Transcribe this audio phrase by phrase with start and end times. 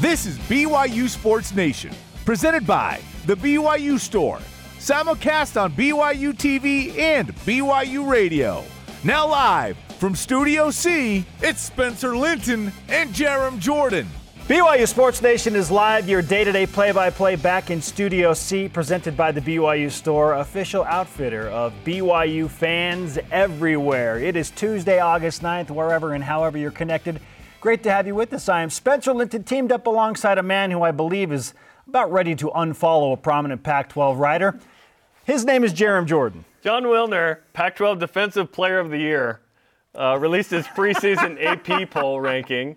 [0.00, 1.92] This is BYU Sports Nation,
[2.24, 4.38] presented by The BYU Store.
[4.78, 8.64] Simulcast on BYU TV and BYU Radio.
[9.04, 14.08] Now live from Studio C, it's Spencer Linton and Jarom Jordan.
[14.48, 18.34] BYU Sports Nation is live, your day to day play by play back in Studio
[18.34, 24.18] C, presented by the BYU Store, official outfitter of BYU fans everywhere.
[24.18, 27.20] It is Tuesday, August 9th, wherever and however you're connected.
[27.64, 28.46] Great to have you with us.
[28.50, 31.54] I am Spencer Linton, teamed up alongside a man who I believe is
[31.88, 34.60] about ready to unfollow a prominent Pac 12 writer.
[35.24, 36.44] His name is Jarom Jordan.
[36.62, 39.40] Jon Wilner, Pac 12 Defensive Player of the Year,
[39.94, 42.76] uh, released his preseason AP poll ranking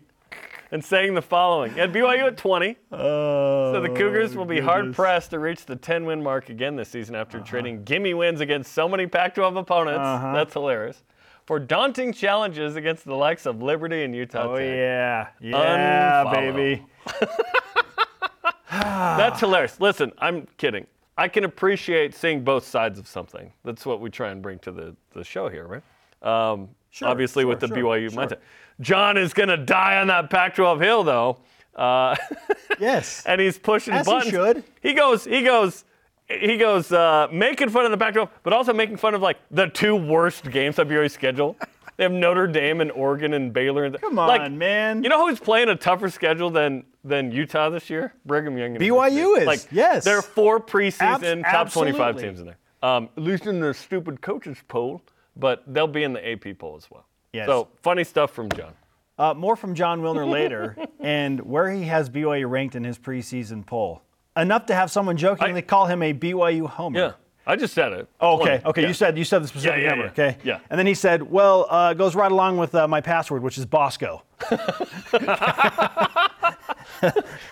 [0.71, 2.77] and saying the following At BYU at 20.
[2.93, 4.71] Oh, so the Cougars will be goodness.
[4.71, 8.39] hard pressed to reach the 10 win mark again this season after trading gimme wins
[8.39, 9.99] against so many Pac 12 opponents.
[9.99, 10.31] Uh-huh.
[10.33, 11.03] That's hilarious.
[11.47, 14.65] For daunting challenges against the likes of Liberty and Utah Oh, Tech.
[14.67, 15.27] yeah.
[15.39, 16.33] Yeah, Unfollow.
[16.55, 16.85] baby.
[18.71, 19.79] That's hilarious.
[19.79, 20.85] Listen, I'm kidding.
[21.17, 23.51] I can appreciate seeing both sides of something.
[23.63, 25.83] That's what we try and bring to the, the show here, right?
[26.51, 28.37] Um, Sure, obviously, sure, with the sure, BYU mindset.
[28.81, 31.37] Jon is going to die on that Pac 12 hill, though.
[31.75, 32.15] Uh,
[32.79, 33.23] Yes.
[33.25, 34.63] and he's pushing As he should.
[34.81, 35.83] He goes, he goes,
[36.27, 39.37] he goes, uh, making fun of the Pac 12, but also making fun of like
[39.51, 41.55] the two worst games of BYU's schedule.
[41.95, 43.85] They have Notre Dame and Oregon and Baylor.
[43.85, 45.03] And Come like, on, man.
[45.03, 48.13] You know who's playing a tougher schedule than than Utah this year?
[48.25, 48.75] Brigham Young.
[48.75, 49.41] BYU University.
[49.41, 50.03] is, Like, yes.
[50.03, 52.57] There are four preseason Abs- top 25 teams in there.
[52.83, 55.01] Um, at least in the stupid coaches poll,
[55.35, 57.05] but they'll be in the AP poll as well.
[57.33, 57.47] Yes.
[57.47, 58.73] So funny stuff from Jon.
[59.17, 63.65] Uh, more from Jon Wilner later, and where he has BYU ranked in his preseason
[63.65, 64.03] poll.
[64.37, 66.99] Enough to have someone jokingly I- call him a BYU homer.
[66.99, 67.11] Yeah,
[67.45, 68.07] I just said it.
[68.21, 68.59] Oh, okay.
[68.59, 68.65] 20.
[68.65, 68.81] Okay.
[68.83, 68.87] Yeah.
[68.87, 70.05] You said you said the specific yeah, number.
[70.05, 70.11] yeah.
[70.11, 70.37] Okay.
[70.43, 70.59] Yeah.
[70.69, 73.57] And then he said, "Well, uh, it goes right along with uh, my password, which
[73.57, 74.23] is Bosco."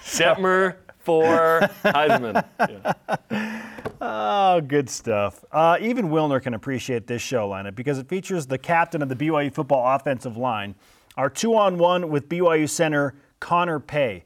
[0.04, 2.44] Detmer for Heisman.
[2.70, 3.62] Yeah.
[4.02, 5.44] Oh, good stuff.
[5.52, 9.16] Uh, even Wilner can appreciate this show lineup because it features the captain of the
[9.16, 10.76] BYU football offensive line,
[11.16, 14.24] our two-on-one with BYU center Connor Pay.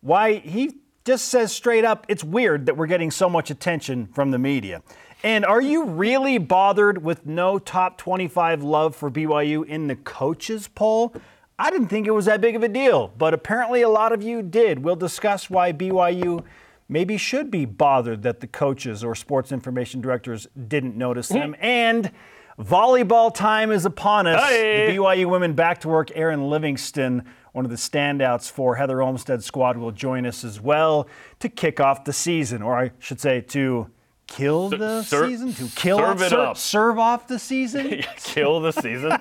[0.00, 0.74] Why he
[1.04, 4.82] just says straight up, it's weird that we're getting so much attention from the media.
[5.24, 10.68] And are you really bothered with no top 25 love for BYU in the coaches
[10.68, 11.14] poll?
[11.58, 14.22] I didn't think it was that big of a deal, but apparently a lot of
[14.22, 14.80] you did.
[14.80, 16.44] We'll discuss why BYU
[16.88, 21.52] maybe should be bothered that the coaches or sports information directors didn't notice mm-hmm.
[21.52, 21.56] them.
[21.60, 22.10] And
[22.58, 24.42] volleyball time is upon us.
[24.42, 24.86] Hey.
[24.86, 26.10] The BYU women back to work.
[26.14, 31.06] Erin Livingston, one of the standouts for Heather Olmstead's squad, will join us as well
[31.40, 33.88] to kick off the season, or I should say to
[34.26, 36.56] kill the ser- season, to kill serve off, it ser- up.
[36.56, 38.02] serve off the season.
[38.24, 39.10] Kill the season.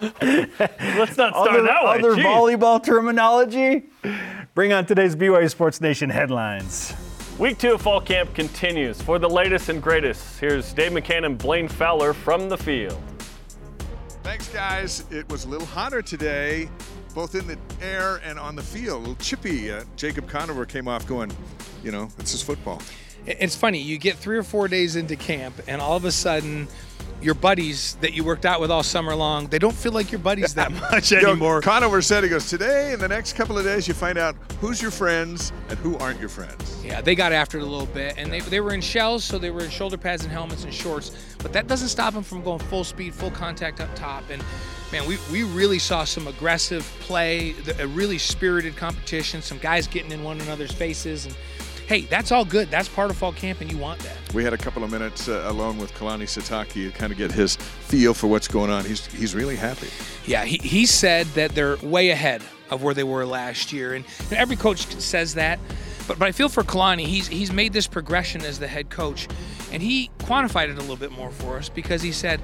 [0.00, 1.98] Let's not start other that way.
[1.98, 2.22] other Jeez.
[2.24, 3.84] volleyball terminology.
[4.54, 6.94] Bring on today's BYU Sports Nation headlines.
[7.38, 9.00] Week two of fall camp continues.
[9.00, 13.00] For the latest and greatest, here's Dave McCann and Blaine Fowler from the field.
[14.38, 15.04] Thanks, guys.
[15.10, 16.70] It was a little hotter today,
[17.12, 18.98] both in the air and on the field.
[18.98, 19.72] A little chippy.
[19.72, 21.32] Uh, Jacob Conover came off going,
[21.82, 22.80] you know, this is football.
[23.26, 26.68] It's funny, you get three or four days into camp, and all of a sudden,
[27.20, 30.20] your buddies that you worked out with all summer long, they don't feel like your
[30.20, 31.60] buddies that much Yo, anymore.
[31.60, 34.80] Conover said, he goes, today, in the next couple of days, you find out who's
[34.80, 36.84] your friends and who aren't your friends.
[36.84, 39.38] Yeah, they got after it a little bit, and they, they were in shells, so
[39.38, 41.36] they were in shoulder pads and helmets and shorts.
[41.38, 44.24] But that doesn't stop them from going full speed, full contact up top.
[44.30, 44.42] And
[44.92, 50.12] man, we, we really saw some aggressive play, a really spirited competition, some guys getting
[50.12, 51.26] in one another's faces.
[51.26, 51.36] And
[51.88, 52.70] hey, that's all good.
[52.70, 54.16] That's part of fall camp, and you want that.
[54.34, 57.32] We had a couple of minutes uh, alone with Kalani Sitake to kind of get
[57.32, 58.84] his feel for what's going on.
[58.84, 59.88] He's, he's really happy.
[60.26, 64.04] Yeah, he, he said that they're way ahead of where they were last year, and
[64.30, 65.58] know, every coach says that.
[66.06, 69.26] But, but I feel for Kalani, he's he's made this progression as the head coach,
[69.72, 72.42] and he quantified it a little bit more for us because he said,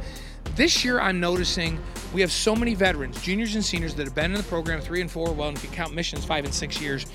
[0.57, 1.81] this year I'm noticing
[2.13, 5.01] we have so many veterans, juniors and seniors that have been in the program three
[5.01, 7.07] and four, well, if you count missions, five and six years,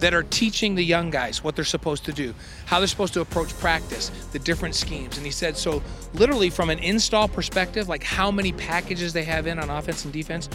[0.00, 2.34] that are teaching the young guys what they're supposed to do,
[2.66, 5.16] how they're supposed to approach practice, the different schemes.
[5.16, 5.82] And he said, so
[6.14, 10.12] literally from an install perspective, like how many packages they have in on offense and
[10.12, 10.48] defense,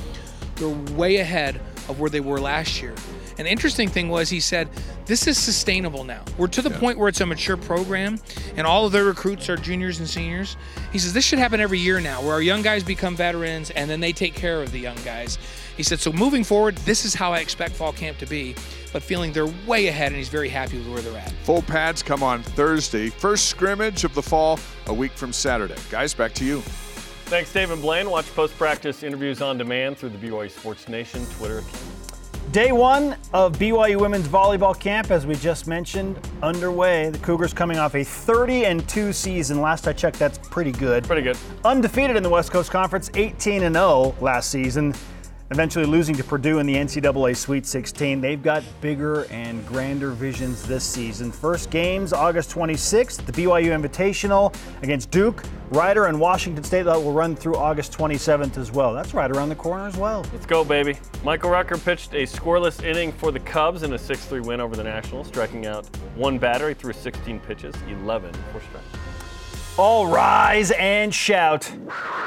[0.55, 2.93] they're way ahead of where they were last year.
[3.37, 4.69] And the interesting thing was, he said,
[5.05, 6.23] this is sustainable now.
[6.37, 8.17] We're to the point where it's a mature program,
[8.55, 10.55] and all of their recruits are juniors and seniors.
[10.93, 13.89] He says, this should happen every year now, where our young guys become veterans and
[13.89, 15.37] then they take care of the young guys.
[15.75, 18.55] He said, so moving forward, this is how I expect fall camp to be,
[18.93, 21.31] but feeling they're way ahead, and he's very happy with where they're at.
[21.43, 23.09] Full pads come on Thursday.
[23.09, 24.57] First scrimmage of the fall,
[24.87, 25.75] a week from Saturday.
[25.91, 26.63] Guys, back to you.
[27.25, 28.09] Thanks, Dave and Blaine.
[28.09, 32.51] Watch post practice interviews on demand through the BYU Sports Nation Twitter account.
[32.51, 37.09] Day one of BYU women's volleyball camp, as we just mentioned, underway.
[37.09, 39.59] The Cougars coming off a 30 and 2 season.
[39.59, 41.03] Last I checked, that's pretty good.
[41.05, 41.35] Pretty good.
[41.65, 44.93] Undefeated in the West Coast Conference, 18 and 0 last season
[45.51, 48.19] eventually losing to Purdue in the NCAA Sweet 16.
[48.19, 51.31] They've got bigger and grander visions this season.
[51.31, 56.83] First games August 26th, the BYU Invitational against Duke, Rider, and Washington State.
[56.83, 58.93] That will run through August 27th as well.
[58.93, 60.25] That's right around the corner as well.
[60.33, 60.97] Let's go, baby.
[61.23, 64.75] Michael Rucker pitched a scoreless inning for the Cubs in a 6 3 win over
[64.75, 66.69] the Nationals, striking out one batter.
[66.69, 68.85] He threw 16 pitches, 11 for strikes.
[69.77, 71.71] All rise and shout.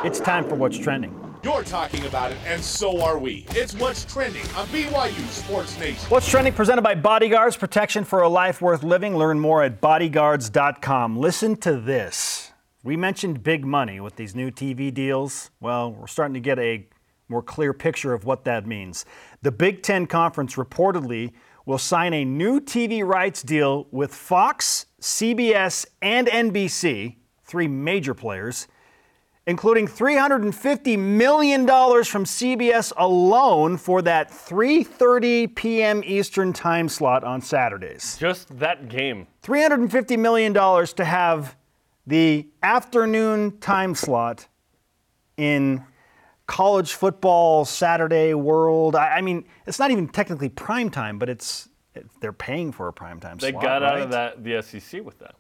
[0.05, 1.28] It's time for What's Trending.
[1.45, 3.47] You're talking about it, and so are we.
[3.51, 6.05] It's what's trending on BYU Sports Nation.
[6.09, 9.17] What's trending presented by Bodyguards, protection for a life worth living.
[9.17, 11.17] Learn more at bodyguards.com.
[11.17, 12.53] Listen to this.
[12.83, 15.51] We mentioned big money with these new TV deals.
[15.61, 16.89] Well, we're starting to get a
[17.29, 19.05] more clear picture of what that means.
[19.43, 21.33] The Big Ten Conference reportedly
[21.67, 28.67] will sign a new TV rights deal with Fox, CBS, and NBC, three major players
[29.49, 36.03] including $350 million from CBS alone for that 3:30 p.m.
[36.05, 38.19] Eastern time slot on Saturdays.
[38.19, 39.27] Just that game.
[39.43, 41.57] $350 million to have
[42.07, 44.47] the afternoon time slot
[45.39, 45.83] in
[46.47, 48.97] college football Saturday world.
[48.97, 51.71] I, I mean, it's not even technically prime time, but it's
[52.21, 53.63] they're paying for a prime time they slot.
[53.63, 53.93] They got right?
[53.93, 55.37] out of that the SEC with that.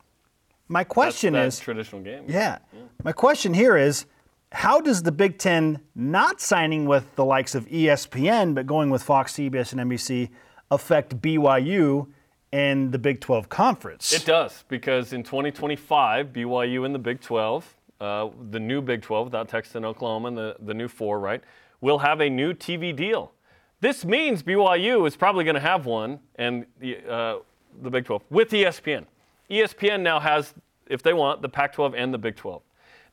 [0.68, 2.24] My question That's, is traditional game.
[2.28, 2.58] Yeah.
[2.72, 2.80] yeah.
[3.02, 4.06] My question here is
[4.52, 9.02] how does the Big Ten not signing with the likes of ESPN but going with
[9.02, 10.30] Fox, CBS, and NBC
[10.70, 12.08] affect BYU
[12.52, 14.12] and the Big 12 conference?
[14.12, 19.26] It does because in 2025, BYU and the Big 12, uh, the new Big 12
[19.28, 21.42] without Texas and Oklahoma and the, the new four, right,
[21.80, 23.32] will have a new TV deal.
[23.80, 27.38] This means BYU is probably going to have one and the, uh,
[27.82, 29.06] the Big 12 with ESPN.
[29.50, 30.54] ESPN now has,
[30.88, 32.62] if they want, the Pac 12 and the Big 12.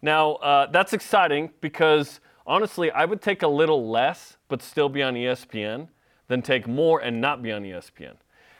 [0.01, 5.01] Now, uh, that's exciting because honestly, I would take a little less but still be
[5.01, 5.87] on ESPN
[6.27, 8.15] than take more and not be on ESPN.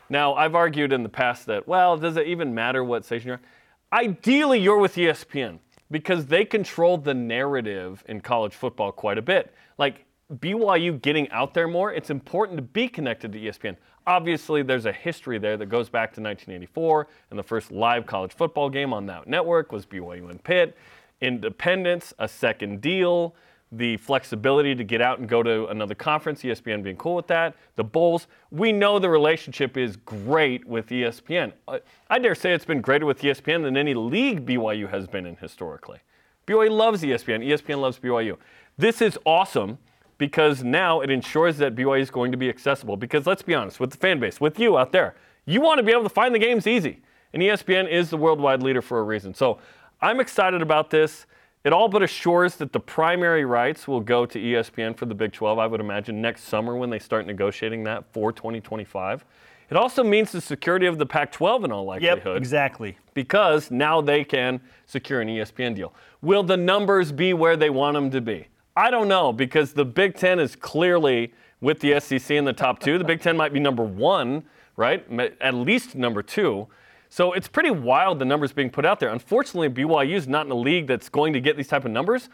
[0.10, 3.38] Now, I've argued in the past that, well, does it even matter what station you're
[3.38, 4.00] on?
[4.06, 9.54] Ideally, you're with ESPN because they control the narrative in college football quite a bit.
[9.78, 13.76] Like BYU getting out there more, it's important to be connected to ESPN.
[14.08, 18.34] Obviously, there's a history there that goes back to 1984, and the first live college
[18.34, 20.76] football game on that network was BYU and Pitt.
[21.22, 23.36] Independence, a second deal,
[23.72, 27.56] the flexibility to get out and go to another conference, ESPN being cool with that,
[27.76, 28.28] the Bulls.
[28.52, 31.54] We know the relationship is great with ESPN.
[31.68, 31.80] Uh,
[32.10, 35.36] I dare say it's been greater with ESPN than any league BYU has been in
[35.36, 36.00] historically.
[36.48, 38.38] BYU loves ESPN, ESPN loves BYU.
[38.78, 39.78] This is awesome
[40.18, 42.98] because now it ensures that BYU is going to be accessible.
[42.98, 45.16] Because let's be honest, with the fan base, with you out there,
[45.46, 47.02] you want to be able to find the games easy.
[47.34, 49.34] And ESPN is the worldwide leader for a reason.
[49.34, 49.60] So
[50.02, 51.26] I'm excited about this.
[51.66, 55.34] It all but assures that the primary rights will go to ESPN for the Big
[55.34, 59.26] 12, I would imagine, next summer when they start negotiating that for 2025.
[59.72, 62.22] It also means the security of the Pac 12 in all likelihood.
[62.24, 62.98] Yep, exactly.
[63.16, 65.92] Because now they can secure an ESPN deal.
[66.22, 68.48] Will the numbers be where they want them to be?
[68.76, 72.80] I don't know because the Big Ten is clearly with the SEC in the top
[72.80, 72.98] two.
[72.98, 74.44] The Big Ten might be number one,
[74.76, 75.06] right?
[75.40, 76.68] At least number two.
[77.08, 79.10] So it's pretty wild the numbers being put out there.
[79.10, 82.30] Unfortunately, BYU is not in a league that's going to get these type of numbers,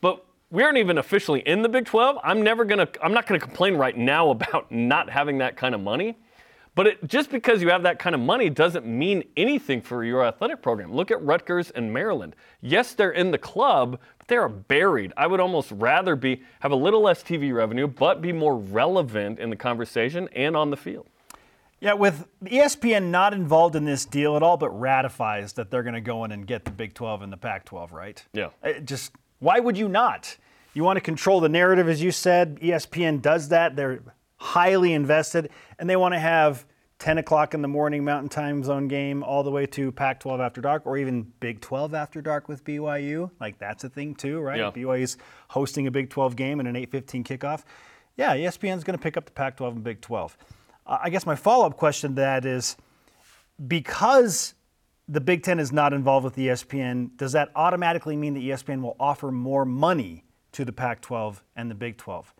[0.00, 2.18] but we aren't even officially in the Big 12.
[2.24, 2.88] I'm never gonna.
[3.02, 6.16] I'm not gonna complain right now about not having that kind of money.
[6.74, 10.24] But it, just because you have that kind of money doesn't mean anything for your
[10.24, 10.92] athletic program.
[10.92, 12.34] Look at Rutgers and Maryland.
[12.62, 15.12] Yes, they're in the club, but they are buried.
[15.16, 19.38] I would almost rather be have a little less TV revenue, but be more relevant
[19.38, 21.06] in the conversation and on the field.
[21.80, 25.94] Yeah, with ESPN not involved in this deal, at all but ratifies that they're going
[25.94, 28.24] to go in and get the Big 12 and the Pac 12, right?
[28.32, 28.48] Yeah.
[28.62, 30.36] It just why would you not?
[30.72, 32.58] You want to control the narrative, as you said.
[32.60, 33.76] ESPN does that.
[33.76, 34.00] They're
[34.38, 36.64] highly invested, and they want to have
[36.98, 40.40] 10 o'clock in the morning Mountain Time Zone game all the way to Pac 12
[40.40, 43.30] after dark, or even Big 12 after dark with BYU.
[43.40, 44.58] Like, that's a thing, too, right?
[44.58, 44.70] Yeah.
[44.70, 45.16] BYU's
[45.48, 47.64] hosting a Big 12 game and an 8:15 kickoff.
[48.16, 50.36] Yeah, ESPN's going to pick up the Pac 12 and Big 12.
[50.86, 52.76] Uh, I guess my follow up question to that is
[53.66, 54.54] because
[55.08, 58.96] the Big Ten is not involved with ESPN, does that automatically mean that ESPN will
[59.00, 62.32] offer more money to the Pac 12 and the Big 12?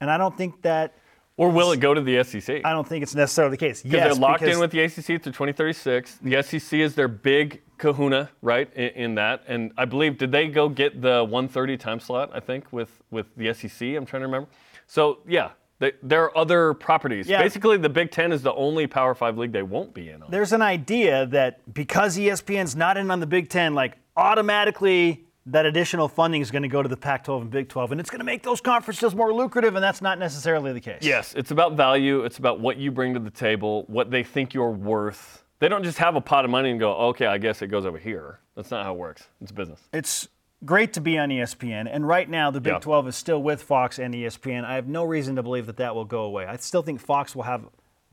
[0.00, 0.94] And I don't think that.
[1.36, 2.60] Or will it go to the SEC?
[2.64, 3.84] I don't think it's necessarily the case.
[3.84, 6.18] Yes, they're locked in with the ACC through 2036.
[6.22, 9.42] The SEC is their big kahuna, right, in, in, that.
[9.48, 13.26] And I believe, did they go get the 130 time slot, I think, with, with
[13.36, 13.82] the SEC?
[13.82, 14.48] I'm trying to remember.
[14.86, 15.50] So, yeah,
[15.80, 17.26] They, there are other properties.
[17.26, 17.42] Yeah.
[17.42, 20.30] Basically, the Big Ten is the only Power Five league they won't be in on.
[20.30, 25.66] There's an idea that because ESPN's not in on the Big Ten, like automatically that
[25.66, 28.20] additional funding is going to go to the Pac-12 and Big 12, and it's going
[28.20, 31.00] to make those conferences more lucrative, and that's not necessarily the case.
[31.02, 32.24] Yes, it's about value.
[32.24, 35.44] It's about what you bring to the table, what they think you're worth.
[35.58, 37.84] They don't just have a pot of money and go, okay, I guess it goes
[37.84, 38.40] over here.
[38.56, 39.28] That's not how it works.
[39.40, 39.80] It's business.
[39.92, 40.28] It's
[40.64, 42.78] great to be on ESPN, and right now the Big Yeah.
[42.78, 44.64] 12 is still with Fox and ESPN.
[44.64, 46.46] I have no reason to believe that that will go away.
[46.46, 47.66] I still think Fox will have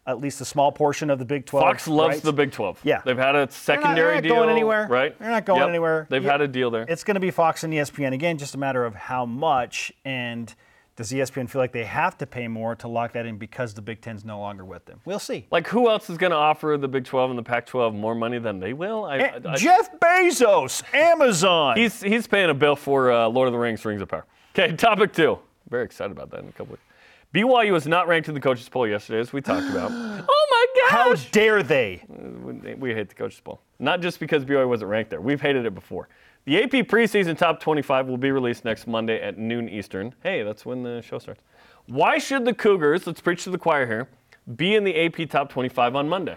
[0.07, 1.63] at least a small portion of the Big 12.
[1.63, 2.21] Fox loves rights.
[2.23, 2.79] the Big 12.
[2.83, 3.01] Yeah.
[3.05, 4.35] They've had a They're not- secondary they're not deal.
[4.35, 4.87] going anywhere.
[4.89, 5.17] Right?
[5.19, 5.69] They're not going Yep.
[5.69, 6.07] anywhere.
[6.09, 6.85] They've had a deal there.
[6.89, 9.91] It's going to be Fox and ESPN again, just a matter of how much.
[10.03, 10.53] And
[10.95, 13.81] does ESPN feel like they have to pay more to lock that in because the
[13.81, 14.99] Big Ten's no longer with them?
[15.05, 15.45] We'll see.
[15.51, 18.15] like, who else is going to offer the Big 12 and the Pac 12 more
[18.15, 19.05] money than they will?
[19.05, 21.77] I, Eh, I- I- Jeff Bezos, Amazon.
[21.77, 24.25] He's he's paying a bill for uh, Lord of the Rings: Rings of Power.
[24.57, 25.37] Okay, topic two.
[25.69, 26.83] Very excited about that in a couple weeks.
[27.33, 29.91] BYU was not ranked in the coaches poll yesterday, as we talked about.
[29.93, 30.91] oh my gosh!
[30.91, 32.03] how dare they?
[32.09, 35.21] We, we hate the coaches poll, not just because BYU wasn't ranked there.
[35.21, 36.09] We've hated it before.
[36.43, 40.13] The AP preseason top 25 will be released next Monday at noon Eastern.
[40.23, 41.41] Hey, that's when the show starts.
[41.85, 43.07] Why should the Cougars?
[43.07, 44.09] Let's preach to the choir here.
[44.55, 46.35] Be in the AP top 25 on Monday.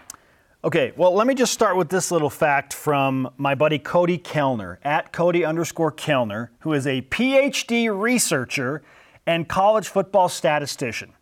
[0.62, 4.78] Okay, well, let me just start with this little fact from my buddy Cody Kellner,
[4.84, 8.82] at Cody underscore Kellner, who is a PhD researcher
[9.26, 11.12] and college football statistician.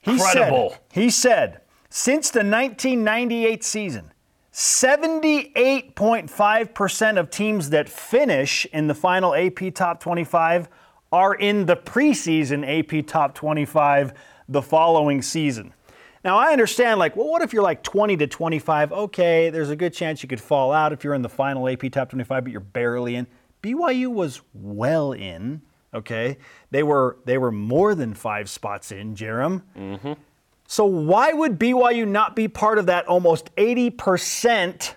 [0.00, 0.70] He Incredible.
[0.70, 4.12] Said, he said, since the 1998 season,
[4.52, 10.68] 78.5% of teams that finish in the final AP Top 25
[11.12, 14.14] are in the preseason AP Top 25
[14.48, 15.74] the following season.
[16.24, 18.90] Now, I understand, like, well, what if you're like 20 to 25?
[18.92, 21.92] Okay, there's a good chance you could fall out if you're in the final AP
[21.92, 23.28] Top 25, but you're barely in.
[23.62, 25.62] BYU was well in,
[25.94, 26.38] okay?
[26.70, 29.62] They were, they were more than five spots in, Jarom.
[29.76, 30.12] Mm-hmm.
[30.66, 34.94] So why would BYU not be part of that almost 80%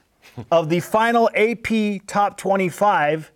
[0.52, 3.32] of the final AP top 25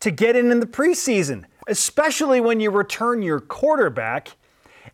[0.00, 1.44] to get in in the preseason?
[1.68, 4.36] Especially when you return your quarterback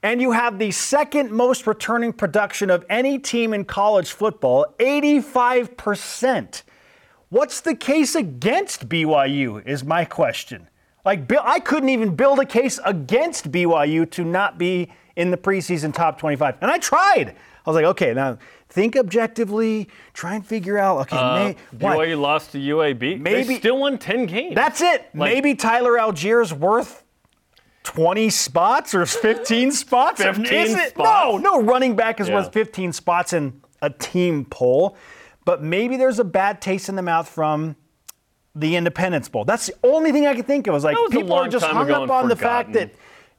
[0.03, 6.63] and you have the second most returning production of any team in college football, 85%.
[7.31, 10.69] What's the case against BYU is my question.
[11.05, 15.37] Like Bill, I couldn't even build a case against BYU to not be in the
[15.37, 16.57] preseason top 25.
[16.61, 17.31] And I tried.
[17.31, 18.39] I was like, okay, now
[18.69, 21.99] think objectively, try and figure out, okay, uh, may, what?
[21.99, 23.21] BYU lost to UAB.
[23.21, 24.55] Maybe- they still won 10 games.
[24.55, 25.09] That's it.
[25.15, 27.05] Like- Maybe Tyler Allgeier's worth
[27.85, 30.23] 20 spots or 15 spots.
[30.23, 30.91] 15 Is it?
[30.91, 31.43] spots?
[31.43, 32.37] No, no running back is Yeah.
[32.37, 34.97] worth 15 spots in a team poll.
[35.45, 37.77] But maybe there's a bad taste in the mouth from
[38.61, 39.45] the Independence Bowl.
[39.45, 40.75] That's the only thing I could think of.
[40.75, 42.93] Was like people are just hung up on the fact that.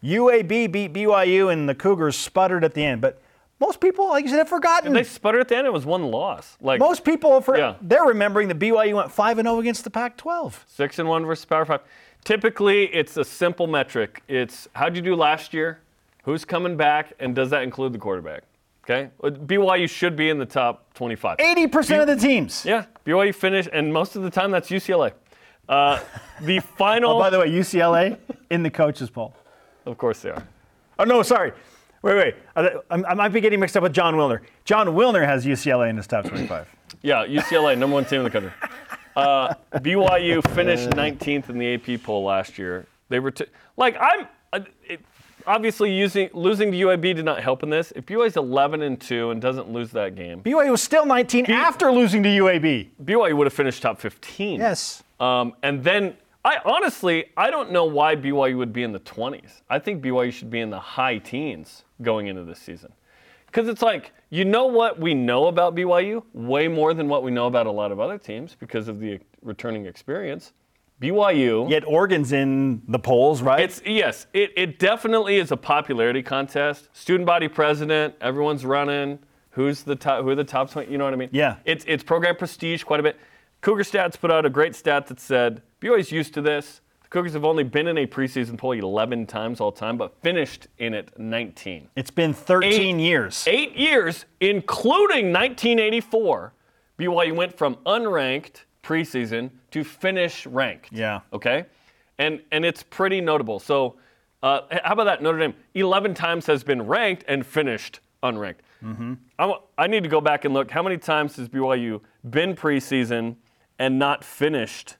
[0.03, 3.01] UAB beat BYU and the Cougars sputtered at the end.
[3.01, 3.21] But
[3.59, 4.93] most people, like you said, have forgotten.
[4.93, 5.67] they sputtered at the end.
[5.67, 6.57] It was one loss.
[6.61, 7.75] Like most people, for, Yeah.
[7.81, 10.53] they're remembering that BYU went 5 and 0 against the Pac-12.
[10.67, 11.81] Six and one versus Power Five.
[12.23, 14.23] Typically, it's a simple metric.
[14.29, 15.79] It's how'd you do last year?
[16.23, 17.13] Who's coming back?
[17.19, 18.43] And does that include the quarterback?
[18.89, 19.12] Okay.
[19.22, 21.38] BYU should be in the top 25.
[21.38, 22.65] 80% of the teams.
[22.65, 22.86] Yeah.
[23.05, 25.12] BYU finished, and most of the time that's UCLA.
[25.67, 26.00] Uh,
[26.41, 27.12] the final.
[27.12, 28.17] Oh, by the way, UCLA
[28.50, 29.36] in the coaches poll.
[29.86, 30.43] of course they are.
[30.98, 31.53] Oh no, sorry.
[32.01, 32.36] Wait, wait.
[32.55, 34.39] I, I might be getting mixed up with Jon Wilner.
[34.65, 36.67] Jon Wilner has UCLA in his top 25.
[37.01, 38.51] Yeah, UCLA, number one team in the country.
[39.15, 42.88] Uh, BYU finished 19th in the AP poll last year.
[43.10, 43.46] They were t-
[43.77, 44.27] like I'm.
[44.51, 45.01] Uh, it,
[45.48, 47.91] obviously, using losing to UAB did not help in this.
[47.96, 51.91] If BYU's 11 and two and doesn't lose that game, BYU was still 19 after
[51.91, 52.89] losing to UAB.
[53.03, 54.60] BYU would have finished top 15.
[54.60, 55.03] Yes.
[55.19, 56.15] Um, and then
[56.46, 59.62] I honestly I don't know why BYU would be in the 20s.
[59.69, 62.93] I think BYU should be in the high teens going into this season.
[63.46, 66.24] Because it's like, you know what we know about BYU?
[66.34, 69.19] Way more than what we know about a lot of other teams because of the
[69.41, 70.53] returning experience.
[71.01, 71.70] BYU.
[71.70, 73.62] Yet Oregon's in the polls, right?
[73.62, 76.89] It's yes, it, it definitely is a popularity contest.
[76.94, 79.20] Student body president, everyone's running.
[79.51, 80.24] Who's the top?
[80.24, 80.74] Who are the top?
[80.89, 81.29] You know what I mean?
[81.32, 81.56] Yeah.
[81.65, 83.18] It's it's program prestige quite a bit.
[83.62, 86.82] Cougar Stats put out a great stat that said BYU's used to this.
[87.03, 90.68] The Cougars have only been in a preseason poll 11 times all time, but finished
[90.77, 91.89] in it 19.
[91.96, 93.44] it's been 13 Eight- years.
[93.48, 96.53] Eight years, including 1984,
[97.00, 100.91] BYU went from unranked preseason to finish ranked.
[100.91, 101.21] Yeah.
[101.33, 101.65] Okay,
[102.17, 103.59] and and it's pretty notable.
[103.59, 103.98] So,
[104.43, 105.21] uh, how about that?
[105.21, 108.62] Notre Dame 11 times has been ranked and finished unranked.
[108.83, 109.13] Mm-hmm.
[109.38, 110.71] I, I need to go back and look.
[110.71, 113.36] How many times has BYU been preseason
[113.77, 114.95] and not finished?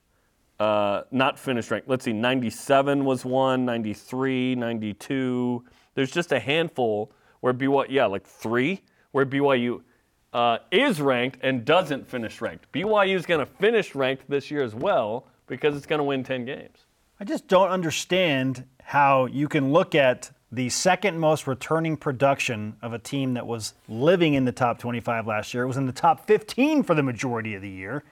[0.60, 1.88] Uh, not finished ranked.
[1.88, 2.12] Let's see.
[2.12, 3.64] 97 was one.
[3.64, 5.64] 93, 92.
[5.96, 8.82] There's just a handful where BYU, yeah, like three,
[9.12, 9.82] where BYU
[10.34, 12.72] uh, is ranked and doesn't finish ranked.
[12.72, 16.24] BYU is going to finish ranked this year as well because it's going to win
[16.24, 16.86] 10 games.
[17.20, 22.94] I just don't understand how you can look at the second most returning production of
[22.94, 25.64] a team that was living in the top 25 last year.
[25.64, 28.04] It was in the top 15 for the majority of the year.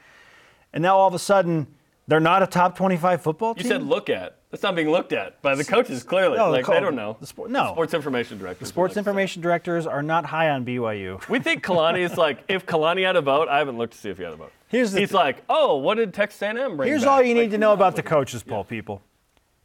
[0.73, 1.67] And now all of a sudden,
[2.07, 3.63] they're not a top 25 football team.
[3.63, 4.36] You said look at.
[4.49, 6.37] That's not being looked at by the coaches clearly.
[6.37, 7.17] No, the like co- they don't know.
[7.19, 7.71] the sport- no.
[7.73, 8.65] Sports information director.
[8.65, 11.21] Sports information directors are not high on BYU.
[11.29, 13.49] We think Kalani is like if Kalani had a vote.
[13.49, 14.53] I haven't looked to see if he had a vote.
[14.69, 16.87] Here's the He's th- like, oh, what did Texas A&M bring?
[16.87, 17.09] Here's back?
[17.11, 19.01] all you need to know about the coaches poll, people.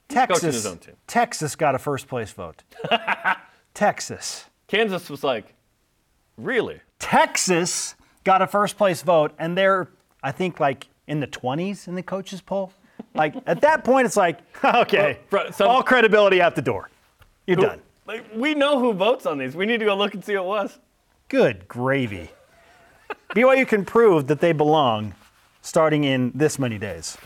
[0.08, 0.94] Texas, his own team.
[1.06, 2.62] Texas got a first place vote.
[3.74, 4.46] Texas.
[4.68, 5.54] Kansas was like,
[6.36, 6.80] really?
[6.98, 9.88] Texas got a first place vote, and they're,
[10.22, 12.72] I think, like in the 20s in the coaches poll.
[13.14, 16.88] Like at that point, it's like, okay, Well, bro, some- all credibility out the door.
[17.46, 17.82] You're done.
[18.06, 19.54] Like, we know who votes on these.
[19.54, 20.78] We need to go look and see who it was.
[21.28, 22.30] Good gravy.
[23.34, 25.14] BYU can prove that they belong
[25.62, 27.16] starting in this many days.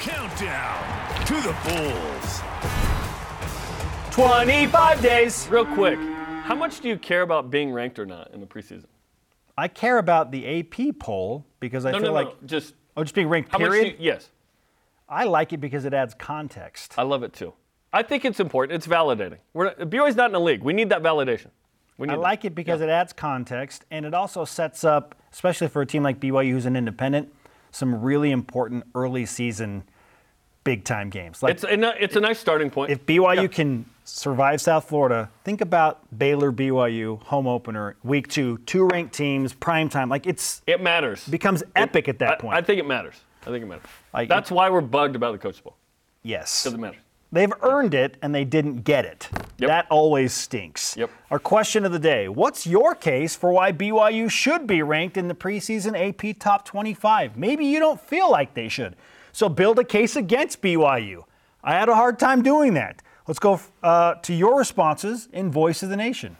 [0.00, 2.40] Countdown to the Bulls.
[4.10, 5.48] 25 days.
[5.50, 5.98] Real quick,
[6.44, 8.84] how much do you care about being ranked or not in the preseason?
[9.56, 12.46] I care about the AP poll because I No, feel no, like no.
[12.46, 13.50] Just oh, just being ranked.
[13.52, 13.86] how Period.
[13.88, 14.30] you, yes,
[15.08, 16.94] I like it because it adds context.
[16.96, 17.52] I love it too.
[17.92, 18.76] I think it's important.
[18.76, 19.38] It's validating.
[19.52, 20.62] We're BYU's not in the league.
[20.62, 21.48] We need that validation.
[21.98, 22.20] Need I that.
[22.20, 26.02] like it because it adds context and it also sets up, especially for a team
[26.02, 27.32] like BYU who's an independent,
[27.70, 29.84] some really important early season
[30.64, 31.42] big time games.
[31.42, 32.90] Like It's a, it's a nice starting point.
[32.90, 33.46] if BYU Yeah.
[33.48, 39.52] can survive South Florida, think about Baylor BYU home opener week two, two ranked teams,
[39.52, 40.08] prime time.
[40.08, 41.28] Like it's it matters.
[41.28, 42.56] becomes epic at that I, point.
[42.56, 43.14] I think it matters.
[43.42, 43.84] I think it matters.
[44.14, 45.76] Like, That's why we're bugged about the coach bowl.
[46.22, 46.62] yes.
[46.62, 47.00] Because it matters.
[47.32, 49.30] They've earned it and they didn't get it.
[49.56, 49.68] Yep.
[49.68, 50.96] That always stinks.
[50.98, 51.10] Yep.
[51.30, 55.28] Our question of the day What's your case for why BYU should be ranked in
[55.28, 57.38] the preseason AP top 25?
[57.38, 58.96] Maybe you don't feel like they should.
[59.32, 61.24] So build a case against BYU.
[61.64, 63.00] I had a hard time doing that.
[63.26, 66.36] Let's go uh, to your responses in Voice of the Nation.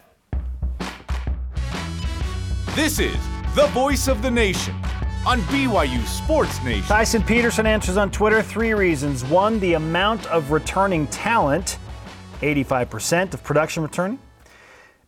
[2.74, 3.16] This is
[3.54, 4.74] the voice of the nation
[5.24, 6.82] on BYU Sports Nation.
[6.84, 9.24] Tyson Peterson answers on Twitter three reasons.
[9.24, 11.78] One, the amount of returning talent,
[12.40, 14.18] 85% of production returning.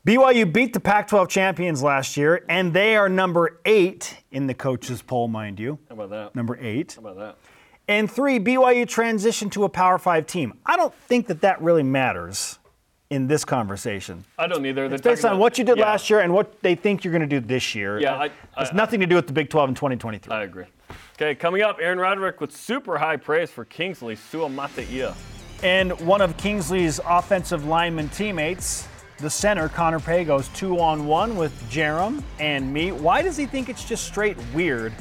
[0.07, 4.55] BYU beat the Pac 12 champions last year, and they are number eight in the
[4.55, 5.79] coaches' poll, mind you.
[5.89, 6.37] How about that?
[6.37, 6.95] Number eight.
[6.95, 7.39] How about that?
[7.89, 10.59] And three, BYU transitioned to a Power Five team.
[10.65, 12.59] I don't think that that really matters
[13.11, 14.25] in this conversation.
[14.39, 14.89] I don't either.
[14.89, 17.05] They're It's based on about- what you did yeah, last year and what they think
[17.05, 17.99] you're going to do this year.
[18.01, 20.35] Yeah, I- I- nothing to do with the Big 12 in 2023.
[20.35, 20.65] I agree.
[21.17, 25.15] Okay, coming up, Aaron Roderick with super high praise for Kingsley Suamataia.
[25.63, 28.89] And one of Kingsley's offensive lineman teammates,
[29.19, 32.91] the center, Connor Pay, goes two on one with Jarom and me.
[32.91, 34.93] Why does he think it's just straight weird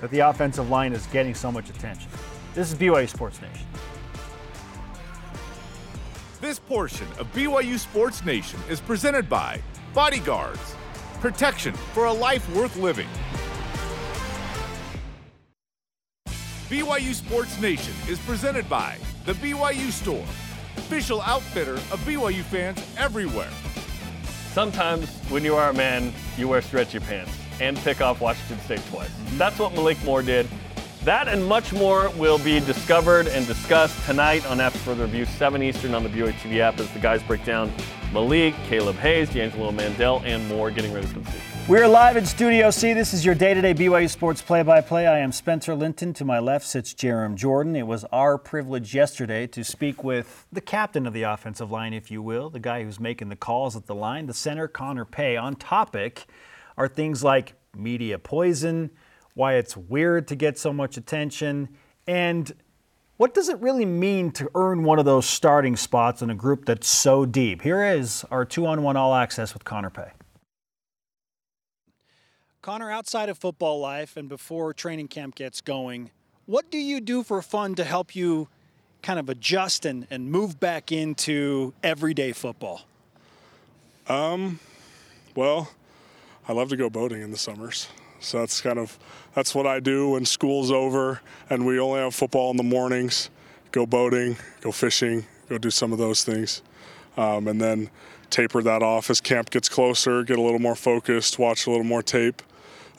[0.00, 2.10] that the offensive line is getting so much attention?
[2.54, 3.66] This is BYU Sports Nation.
[6.40, 9.60] This portion of BYU Sports Nation is presented by
[9.92, 10.74] Bodyguards,
[11.20, 13.08] protection for a life worth living.
[16.70, 20.24] BYU Sports Nation is presented by the BYU Store,
[20.78, 23.50] official outfitter of BYU fans everywhere.
[24.54, 28.82] Sometimes when you are a man, you wear stretchy pants and pick off Washington State
[28.88, 29.10] twice.
[29.32, 30.48] That's what Malik Moore did.
[31.04, 35.62] That and much more will be discovered and discussed tonight on After Further Review, 7
[35.62, 37.72] Eastern on the BYU TV app as the guys break down
[38.12, 41.40] Malik, Caleb Hayes, D'Angelo Mandell, and more getting ready for the season.
[41.68, 42.92] We're live in Studio C.
[42.92, 45.06] This is your day to day BYU Sports play by play.
[45.06, 46.12] I am Spencer Linton.
[46.12, 47.76] To my left sits Jarom Jordan.
[47.76, 52.10] It was our privilege yesterday to speak with the captain of the offensive line, if
[52.10, 55.38] you will, the guy who's making the calls at the line, the center, Connor Pay.
[55.38, 56.26] On topic
[56.76, 58.90] are things like media poison,
[59.34, 61.68] why it's weird to get so much attention,
[62.06, 62.52] and
[63.16, 66.64] what does it really mean to earn one of those starting spots in a group
[66.64, 67.62] that's so deep?
[67.62, 70.10] Here is our two on one all access with Connor Pay.
[72.62, 76.10] Connor, outside of football life and before training camp gets going,
[76.46, 78.48] what do you do for fun to help you
[79.02, 82.82] kind of adjust and, and move back into everyday football?
[84.08, 84.60] Um,
[85.36, 85.70] Well,
[86.48, 87.88] I love to go boating in the summers.
[88.20, 88.98] So that's kind of
[89.34, 93.30] that's what I do when school's over and we only have football in the mornings.
[93.72, 96.60] Go boating, go fishing, go do some of those things,
[97.16, 97.88] um, and then
[98.28, 100.22] taper that off as camp gets closer.
[100.24, 102.42] Get a little more focused, watch a little more tape,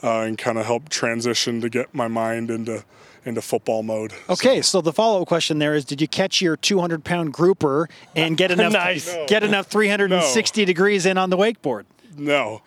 [0.01, 2.83] uh, and kind of help transition to get my mind into
[3.25, 4.13] into football mode.
[4.29, 8.49] Okay, so the follow-up question there is: Did you catch your 200-pound grouper and get
[8.51, 9.13] enough Nice.
[9.27, 11.83] get enough 360 degrees in on the wakeboard?
[12.17, 12.61] No,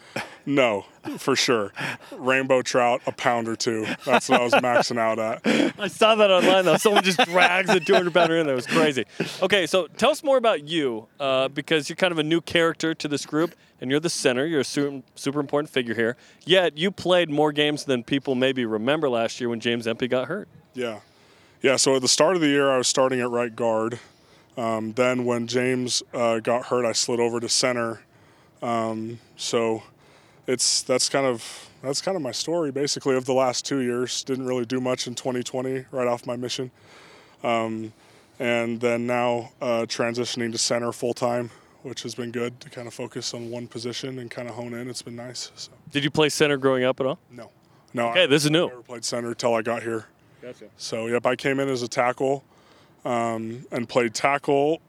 [0.46, 0.87] no,
[1.18, 1.72] for sure.
[2.12, 3.87] Rainbow trout, a pound or two.
[4.04, 5.78] That's what I was maxing out at.
[5.78, 6.76] I saw that online though.
[6.76, 8.54] Someone just drags a 200 pounder in there.
[8.54, 9.04] It was crazy.
[9.42, 12.94] Okay, so tell us more about you uh, because you're kind of a new character
[12.94, 14.46] to this group and you're the center.
[14.46, 16.16] You're a super, super important figure here.
[16.46, 20.28] Yet you played more games than people maybe remember last year when James Empey got
[20.28, 20.48] hurt.
[20.74, 21.00] Yeah.
[21.62, 23.98] Yeah, so at the start of the year, I was starting at right guard.
[24.57, 28.02] Um, then when James uh, got hurt, I slid over to center.
[28.64, 29.83] Um, so
[30.46, 34.24] it's that's kind of that's kind of my story basically of the last two years.
[34.24, 36.70] Didn't really do much in 2020 right off my mission,
[37.42, 37.92] um,
[38.38, 41.50] and then now uh, transitioning to center full time,
[41.83, 44.72] which has been good to kind of focus on one position and kind of hone
[44.72, 44.88] in.
[44.88, 45.53] It's been nice.
[45.57, 47.18] So Did you play center growing up at all?
[47.31, 47.50] no,
[47.92, 48.09] no.
[48.09, 48.64] Okay, I this is new.
[48.64, 50.07] I never played center until I got here.
[50.40, 50.66] Gotcha.
[50.79, 52.44] So yep, I came in as a tackle
[53.05, 54.81] um, and played tackle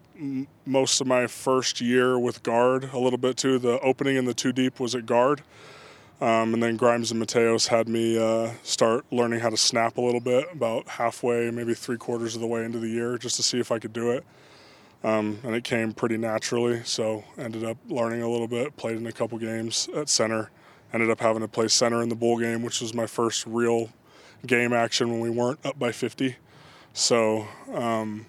[0.65, 2.89] most of my first year with guard.
[2.93, 3.60] A little bit too.
[3.60, 5.41] The opening in the two deep was at guard,
[6.21, 10.01] um, and then Grimes and Mateos had me uh, start learning how to snap a
[10.01, 10.45] little bit.
[10.51, 13.71] About halfway, maybe three quarters of the way into the year, just to see if
[13.71, 14.23] I could do it.
[15.04, 16.84] Um, and it came pretty naturally.
[16.84, 18.75] So ended up learning a little bit.
[18.75, 20.49] Played in a couple games at center.
[20.93, 23.89] Ended up having to play center in the bowl game, which was my first real
[24.47, 26.38] game action when we weren't up by 50.
[26.93, 28.25] So um,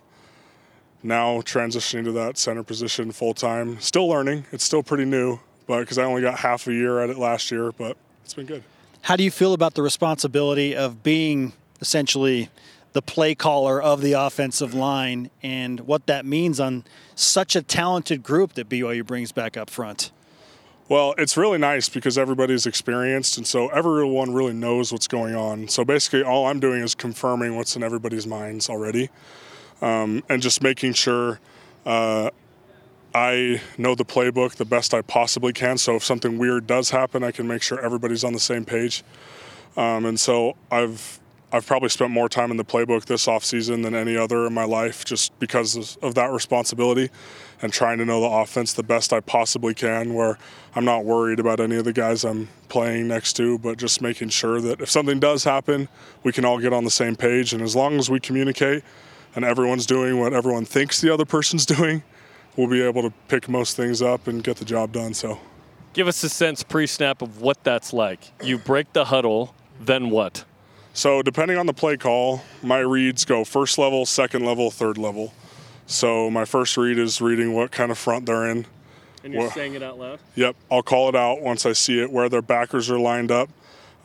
[1.03, 3.81] now transitioning to that center position full time.
[3.81, 4.47] Still learning.
[4.53, 7.51] It's still pretty new, but because I only got half a year at it last
[7.51, 8.63] year, but it's been good.
[9.03, 12.49] How do you feel about the responsibility of being essentially
[12.93, 16.83] the play caller of the offensive line and what that means on
[17.15, 20.11] such a talented group that BYU brings back up front?
[20.89, 25.67] Well, it's really nice because everybody's experienced, and so everyone really knows what's going on.
[25.67, 29.11] So basically, all I'm doing is confirming what's in everybody's minds already,
[29.83, 31.41] um, and just making sure
[31.85, 32.31] uh,
[33.15, 35.79] I know the playbook the best I possibly can.
[35.79, 39.03] So if something weird does happen, I can make sure everybody's on the same page.
[39.77, 41.21] Um, and so I've
[41.53, 44.65] I've probably spent more time in the playbook this offseason than any other in my
[44.65, 47.09] life just because of that responsibility
[47.63, 50.39] and trying to know the offense the best I possibly can where
[50.75, 54.31] I'm not worried about any of the guys I'm playing next to, but just making
[54.31, 55.89] sure that if something does happen,
[56.25, 57.53] we can all get on the same page.
[57.53, 58.83] And as long as we communicate
[59.37, 62.03] and everyone's doing what everyone thinks the other person's doing,
[62.57, 65.15] we'll be able to pick most things up and get the job done.
[65.15, 65.39] So
[65.93, 68.33] Give us a sense pre snap of what that's like.
[68.43, 70.45] You break the huddle, then what?
[70.93, 75.33] So depending on the play call, my reads go first level, second level, third level.
[75.87, 78.67] So my first read is reading what kind of front they're in.
[79.23, 80.19] And you're Well- saying it out loud?
[80.35, 83.49] Yep, I'll call it out once I see it where their backers are lined up.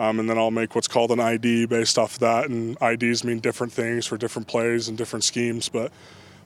[0.01, 2.49] Um, and then I'll make what's called an ID based off of that.
[2.49, 5.69] And IDs mean different things for different plays and different schemes.
[5.69, 5.91] But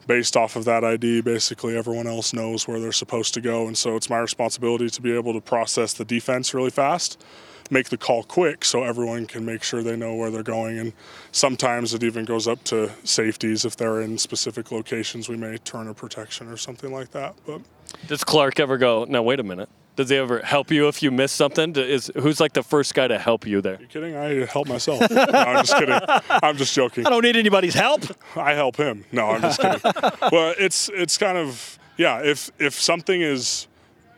[0.07, 3.65] based off of that ID, basically everyone else knows where they're supposed to go.
[3.65, 7.23] And so it's my responsibility to be able to process the defense really fast,
[7.71, 10.77] make the call quick so everyone can make sure they know where they're going.
[10.77, 10.91] And
[11.31, 15.29] sometimes it even goes up to safeties if they're in specific locations.
[15.29, 17.35] We may turn a protection or something like that.
[17.47, 17.61] But
[18.07, 19.69] Does Clark ever go, now wait a minute?
[19.95, 21.75] Does he ever help you if you miss something?
[21.75, 23.77] Is Who's like the first guy to help you there?
[23.79, 24.15] you kidding?
[24.15, 25.09] I help myself.
[25.09, 25.99] no, I'm just kidding.
[26.29, 27.05] I'm just joking.
[27.05, 28.03] I don't need anybody's help.
[28.35, 29.05] I help him.
[29.11, 29.81] No, I'm just kidding.
[30.31, 32.21] well, it's it's kind of yeah.
[32.21, 33.67] If if something is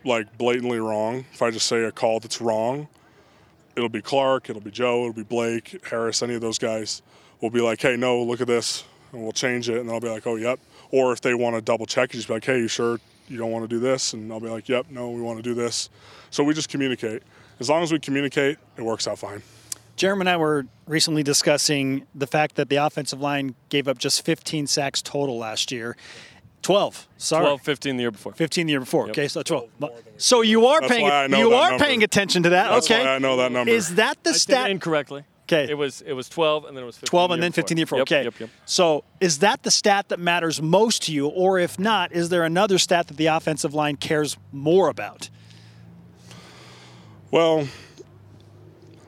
[0.03, 2.87] like blatantly wrong, if I just say a call that's wrong,
[3.75, 7.01] it'll be Clark, it'll be Joe, it'll be Blake, Harris, any of those guys
[7.41, 10.09] will be like, hey, no, look at this, and we'll change it, and I'll be
[10.09, 10.59] like, oh, yep.
[10.91, 13.37] Or if they want to double check, you just be like, hey, you sure you
[13.37, 14.13] don't want to do this?
[14.13, 15.89] And I'll be like, yep, no, we want to do this.
[16.29, 17.23] So we just communicate.
[17.59, 19.41] As long as we communicate, it works out fine.
[19.95, 24.23] Jeremy and I were recently discussing the fact that the offensive line gave up just
[24.23, 25.97] 15 sacks total last year.
[26.61, 27.07] 12.
[27.17, 27.43] Sorry.
[27.43, 28.33] 12, 15 the year before.
[28.33, 29.09] 15 the year before.
[29.09, 29.69] Okay, so 12.
[30.17, 31.85] So you are That's paying why I know you are number.
[31.85, 32.69] paying attention to that.
[32.69, 33.03] That's okay.
[33.03, 33.71] why I know that number.
[33.71, 34.69] Is that the I stat?
[34.69, 35.23] incorrectly.
[35.47, 35.67] 'Kay.
[35.69, 37.79] It was it was 12 and then it was 15 12 and then 15 the
[37.79, 37.99] year before.
[37.99, 38.23] Yep, okay.
[38.23, 38.49] Yep, yep.
[38.65, 41.27] So is that the stat that matters most to you?
[41.27, 45.29] Or if not, is there another stat that the offensive line cares more about?
[47.31, 47.67] Well,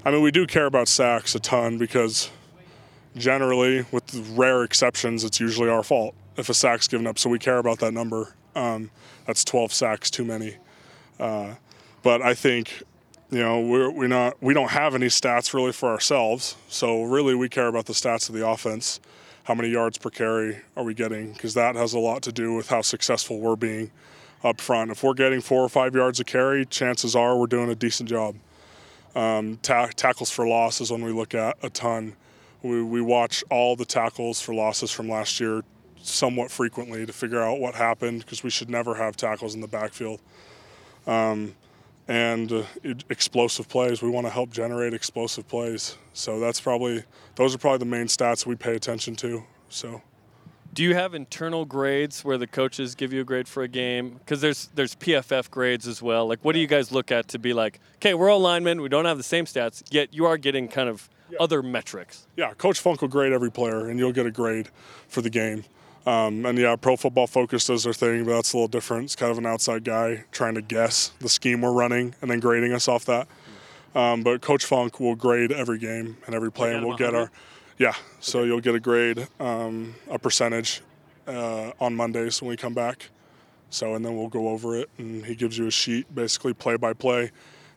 [0.06, 2.30] I mean, we do care about sacks a ton because
[3.15, 7.19] generally, with rare exceptions, it's usually our fault if a sack's given up.
[7.19, 8.34] So we care about that number.
[8.56, 8.91] Um,
[9.25, 10.56] that's 12 sacks too many.
[11.19, 11.56] Uh,
[12.02, 12.82] but I think,
[13.31, 16.55] you know, we're, we not we don't have any stats really for ourselves.
[16.67, 18.99] So really, we care about the stats of the offense.
[19.43, 21.33] How many yards per carry are we getting?
[21.33, 23.91] Because that has a lot to do with how successful we're being
[24.43, 24.91] up front.
[24.91, 28.09] If we're getting four or five yards a carry, chances are we're doing a decent
[28.09, 28.35] job.
[29.15, 32.15] Um, ta- tackles for loss is we look at a ton,
[32.61, 35.63] We, we watch all the tackles for losses from last year
[36.01, 39.67] somewhat frequently to figure out what happened because we should never have tackles in the
[39.67, 40.21] backfield.
[41.07, 41.55] Um,
[42.09, 42.63] and uh,
[43.09, 44.01] explosive plays.
[44.01, 45.95] We want to help generate explosive plays.
[46.13, 47.03] So that's probably
[47.35, 49.43] those are probably the main stats we pay attention to.
[49.69, 50.01] So.
[50.71, 54.15] Do you have internal grades where the coaches give you a grade for a game?
[54.19, 56.27] Because there's there's PFF grades as well.
[56.27, 58.89] Like, what do you guys look at to be like, okay, we're all linemen, we
[58.89, 61.37] don't have the same stats, yet you are getting kind of yeah.
[61.39, 62.27] other metrics.
[62.35, 64.69] Yeah, Coach Funk will grade every player, and you'll get a grade
[65.07, 65.63] for the game.
[66.05, 69.05] Um, and yeah, Pro Football Focus does their thing, but that's a little different.
[69.05, 72.39] It's kind of an outside guy trying to guess the scheme we're running and then
[72.39, 73.27] grading us off that.
[73.95, 77.31] Um, but Coach Funk will grade every game and every play, and we'll get our
[77.77, 77.93] yeah.
[78.19, 78.47] So okay.
[78.47, 80.81] you'll get a grade, um, a percentage
[81.27, 83.09] uh, on Mondays when we come back.
[83.71, 86.75] So and then we'll go over it, and he gives you a sheet, basically play
[86.75, 87.31] by play.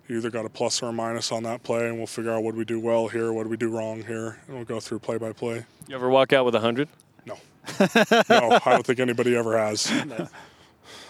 [0.09, 2.43] You either got a plus or a minus on that play, and we'll figure out
[2.43, 4.99] what we do well here, what do we do wrong here, and we'll go through
[4.99, 5.65] play by play.
[5.89, 6.89] You ever walk out with a hundred?
[7.81, 8.23] No.
[8.29, 9.91] no, I don't think anybody ever has.
[10.07, 10.29] No.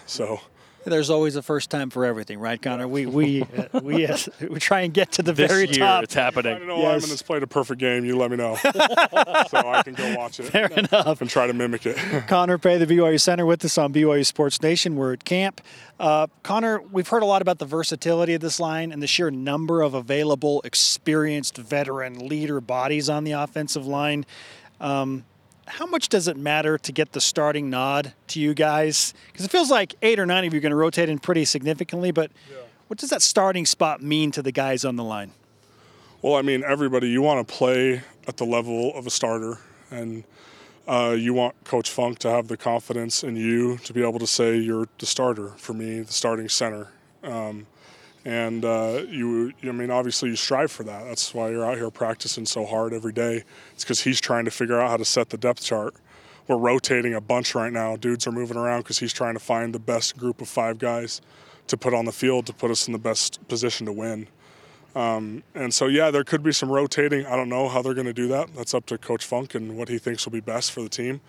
[0.05, 0.39] So.
[0.85, 2.87] There's always a first time for everything, right, Connor?
[2.87, 6.03] We we uh, we yes, we try and get to the this very year top.
[6.03, 6.55] It's happening.
[6.55, 6.83] I know yes.
[6.83, 8.03] lineman that's played a perfect game.
[8.03, 10.43] You let me know, so I can go watch it.
[10.43, 11.21] Fair enough.
[11.21, 11.95] And try to mimic it.
[12.27, 14.95] Connor Pay, the BYU center, with us on BYU Sports Nation.
[14.95, 15.61] We're at camp.
[15.99, 19.31] Uh, Connor, we've heard a lot about the versatility of this line and the sheer
[19.31, 24.25] number of available, experienced veteran leader bodies on the offensive line.
[24.81, 25.23] Um,
[25.77, 29.13] how much does it matter to get the starting nod to you guys?
[29.27, 31.45] Because it feels like eight or nine of you are going to rotate in pretty
[31.45, 32.57] significantly, but yeah.
[32.87, 35.31] what does that starting spot mean to the guys on the line?
[36.21, 39.57] Well, I mean, everybody, you want to play at the level of a starter,
[39.89, 40.23] and
[40.87, 44.27] uh, you want Coach Funk to have the confidence in you to be able to
[44.27, 46.89] say you're the starter for me, the starting center.
[47.23, 47.65] Um,
[48.25, 51.03] and uh, you i mean obviously you strive for that.
[51.05, 53.43] That's why you're out here practicing so hard every day.
[53.73, 55.95] It's because he's trying to figure out how to set the depth chart.
[56.47, 57.95] We're rotating a bunch right now.
[57.95, 61.21] Dudes are moving around because he's trying to find the best group of five guys
[61.67, 64.27] to put on the field to put us in the best position to win.
[64.95, 67.25] Um, and so yeah there could be some rotating.
[67.25, 68.53] I don't know how they're going to do that.
[68.55, 71.21] That's up to coach funk and what he thinks will be best for the team.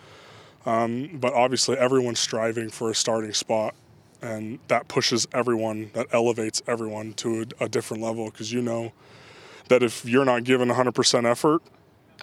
[0.67, 3.75] Um, but obviously everyone's striving for a starting spot
[4.23, 8.93] and that pushes everyone that elevates everyone to a, a different level because you know
[9.69, 11.63] that if you're not giving 100% effort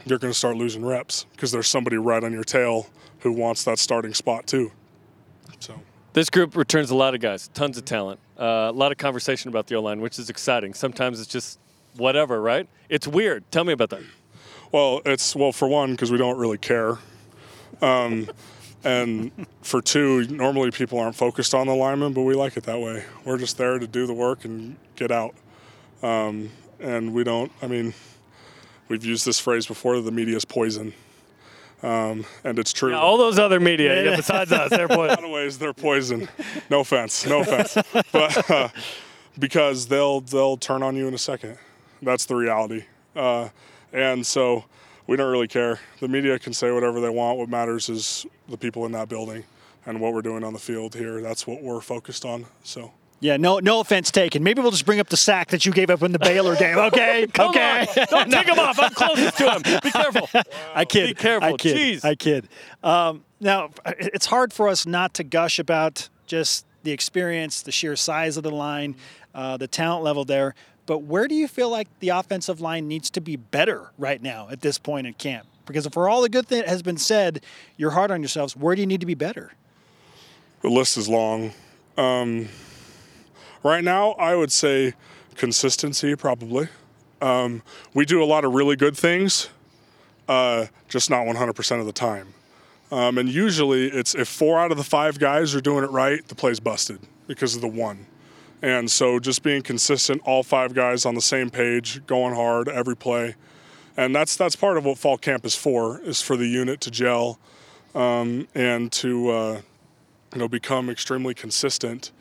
[0.06, 2.88] you're going to start losing reps because there's somebody right on your tail
[3.20, 4.72] who wants that starting spot too.
[5.60, 5.80] So.
[6.14, 9.50] This group returns a lot of guys tons of talent uh, a lot of conversation
[9.50, 10.74] about the o-line which is exciting.
[10.74, 11.60] Sometimes it's just
[11.96, 12.68] whatever right?
[12.90, 13.50] It's weird.
[13.52, 14.02] Tell me about that.
[14.72, 16.98] Well it's well for one because we don't really care.
[17.82, 18.30] Um,
[18.84, 22.80] and for two, normally people aren't focused on the lineman, but we like it that
[22.80, 23.04] way.
[23.26, 25.36] We're just there to do the work and get out.
[26.02, 27.94] Um, and we don't, I mean,
[28.88, 30.94] we've used this phrase before the media is poison.
[31.84, 32.92] Um, and it's true.
[32.92, 35.04] Yeah, all those other media, yeah, besides us, they're poison.
[35.04, 36.30] In a lot of ways, they're poison.
[36.70, 37.76] No offense, no offense.
[38.12, 38.70] but uh,
[39.40, 41.58] because they'll they'll turn on you in a second.
[42.02, 42.86] That's the reality.
[43.16, 43.50] Uh,
[43.92, 44.66] and so
[45.12, 45.78] we don't really care.
[46.00, 47.38] The media can say whatever they want.
[47.38, 49.44] What matters is the people in that building
[49.86, 51.20] and what we're doing on the field here.
[51.20, 52.46] That's what we're focused on.
[52.64, 52.94] So.
[53.20, 54.42] Yeah, no, no offense taken.
[54.42, 56.78] Maybe we'll just bring up the sack that you gave up in the Baylor game.
[56.78, 57.80] Okay, okay.
[57.82, 58.08] On.
[58.10, 58.38] Don't no.
[58.38, 58.80] take him off.
[58.80, 59.62] I'm closest to him.
[59.84, 60.30] Be careful.
[60.34, 60.44] Wow.
[60.76, 61.08] I kid.
[61.08, 61.50] Be careful.
[61.50, 61.76] I kid.
[61.76, 62.06] Jeez.
[62.06, 62.48] I kid.
[62.82, 67.98] Um, now, it's hard for us not to gush about just the experience, the sheer
[67.98, 68.96] size of the line,
[69.36, 70.56] uh, the talent level there.
[70.92, 74.50] But where do you feel like the offensive line needs to be better right now
[74.52, 75.48] at this point in camp?
[75.66, 77.46] Because for all the good that has been said,
[77.78, 78.58] you're hard on yourselves.
[78.58, 79.54] Where do you need to be better?
[80.60, 81.54] The list is long.
[81.96, 82.50] Um,
[83.64, 84.94] right now, I would say
[85.36, 86.68] consistency, probably.
[87.22, 89.48] Um, we do a lot of really good things,
[90.28, 92.34] uh, just not 100% of the time.
[92.92, 96.28] Um, and usually, it's if four out of the five guys are doing it right,
[96.28, 98.08] the play's busted because of the one.
[98.62, 102.96] And so just being consistent, all five guys on the same page, going hard every
[102.96, 103.36] play.
[103.98, 106.92] And that's that's part of what fall camp is for, is for the unit to
[106.92, 107.40] gel
[107.94, 109.62] um, and to uh,
[110.34, 112.12] you know become extremely consistent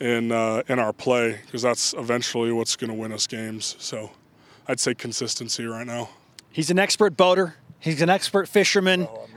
[0.00, 3.76] in uh, in our play because that's eventually what's going to win us games.
[3.78, 4.10] So
[4.68, 6.10] I'd say consistency right now.
[6.50, 7.56] He's an expert boater.
[7.78, 9.00] He's an expert fisherman.
[9.02, 9.28] No,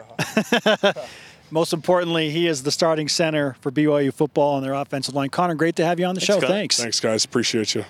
[1.52, 5.30] Most importantly, he is the starting center for BYU football on their offensive line.
[5.30, 6.40] Connor, great to have you on the Thanks, show.
[6.40, 6.50] Scott.
[6.50, 6.78] Thanks.
[6.80, 7.26] Thanks, guys.
[7.26, 7.86] Appreciate you.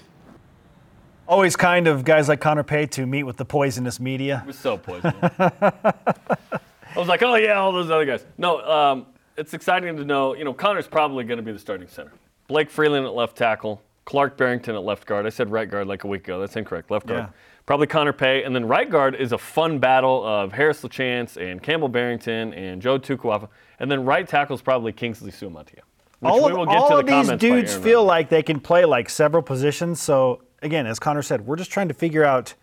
[1.27, 4.41] Always kind of guys like Connor Pay to meet with the poisonous media.
[4.43, 5.15] It was so poisonous.
[5.39, 8.25] I was like, oh yeah, all those other guys.
[8.37, 9.05] No, um,
[9.37, 10.35] it's exciting to know.
[10.35, 12.11] You know, Connor's probably going to be the starting center.
[12.47, 13.81] Blake Freeland at left tackle.
[14.05, 15.27] Clark Barrington at left guard.
[15.27, 16.39] I said right guard like a week ago.
[16.39, 16.89] That's incorrect.
[16.89, 17.25] Left guard.
[17.25, 17.29] Yeah.
[17.69, 18.41] Probably Connor Pay.
[18.45, 22.81] And then right guard is a fun battle of Harris LaChance and Campbell Barrington and
[22.81, 23.47] Joe Tukuafu.
[23.79, 25.81] And then right tackle is probably Kingsley Suamataia.
[26.17, 28.85] Which all we of, all to the of these dudes feel like they can play
[28.85, 30.01] like several positions.
[30.01, 32.55] So again, as Connor said, we're just trying to figure out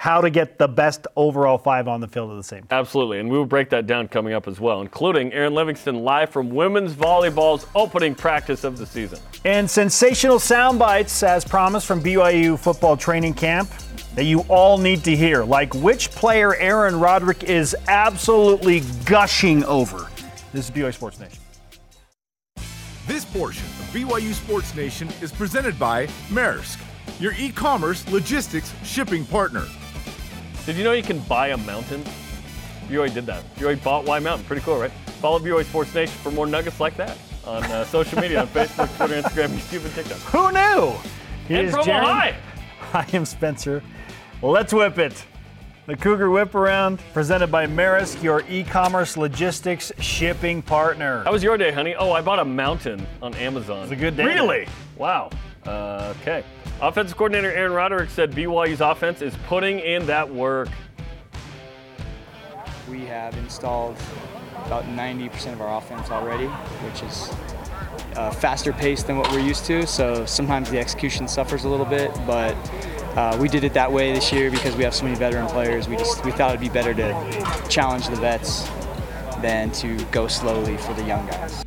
[0.00, 2.68] how to get the best overall five on the field at the same time.
[2.70, 6.30] Absolutely, and we will break that down coming up as well, including Erin Livingston live
[6.30, 9.18] from women's volleyball's opening practice of the season.
[9.44, 13.68] And sensational sound bites, as promised from BYU football training camp,
[14.14, 15.44] that you all need to hear.
[15.44, 20.08] Like which player Aaron Roderick is absolutely gushing over.
[20.54, 21.38] This is BYU Sports Nation.
[23.06, 26.78] This portion of BYU Sports Nation is presented by Maersk,
[27.20, 29.66] your e commerce logistics shipping partner.
[30.66, 32.04] Did you know you can buy a mountain?
[32.88, 33.42] BYU did that.
[33.56, 34.46] BYU bought Y Mountain.
[34.46, 34.90] Pretty cool, right?
[35.20, 38.94] Follow BYU Sports Nation for more nuggets like that on uh, social media on Facebook,
[38.96, 40.18] Twitter, Instagram, YouTube, and TikTok.
[40.18, 40.92] Who knew?
[41.48, 42.36] He And is High.
[42.92, 43.82] I am Spencer.
[44.42, 45.24] Let's whip it.
[45.86, 51.24] The Cougar Whip Around, presented by Maersk, your e-commerce logistics shipping partner.
[51.24, 51.94] How was your day, honey?
[51.96, 53.80] Oh, I bought a mountain on Amazon.
[53.82, 54.24] was a good day.
[54.24, 54.68] Really?
[54.96, 55.30] Wow.
[55.66, 56.44] Uh, okay.
[56.82, 60.68] Offensive coordinator Aaron Roderick said BYU's offense is putting in that work.
[62.90, 63.98] We have installed
[64.64, 67.30] about 90% of our offense already, which is
[68.16, 69.86] uh, faster pace than what we're used to.
[69.86, 72.54] So sometimes the execution suffers a little bit, but
[73.14, 75.86] uh, we did it that way this year because we have so many veteran players.
[75.86, 78.66] We just we thought it'd be better to challenge the vets
[79.42, 81.62] than to go slowly for the young guys.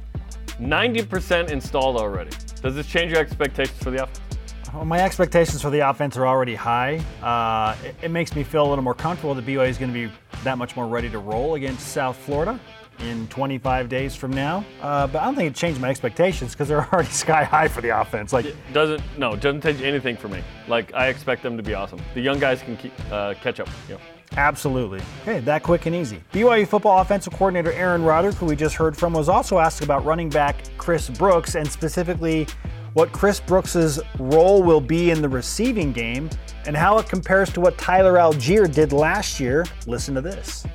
[0.60, 2.32] 90% installed already.
[2.64, 4.33] Does this change your expectations for the offense?
[4.74, 6.98] Well, my expectations for the offense are already high.
[7.22, 10.08] Uh, it, it makes me feel a little more comfortable that BYU is going to
[10.08, 10.12] be
[10.44, 12.60] that much more ready to roll against South Florida
[13.00, 14.66] in 25 days from now.
[14.82, 17.82] Uh, but I don't think it changed my expectations because they're already sky high for
[17.82, 18.34] the offense.
[18.34, 20.42] Like, Doesn't no, doesn't change anything for me.
[20.68, 22.02] Like I expect them to be awesome.
[22.16, 23.70] The young guys can keep, uh, catch up.
[23.88, 24.02] You know.
[24.38, 25.02] Absolutely.
[25.22, 26.20] Okay, that quick and easy.
[26.34, 30.04] BYU football offensive coordinator Aaron Roderick, who we just heard from, was also asked about
[30.06, 32.48] running back Chris Brooks and specifically
[32.94, 36.30] what Chris Brooks's role will be in the receiving game
[36.66, 39.66] and how it compares to what Tyler Allgeier did last year.
[39.88, 40.66] Listen to this.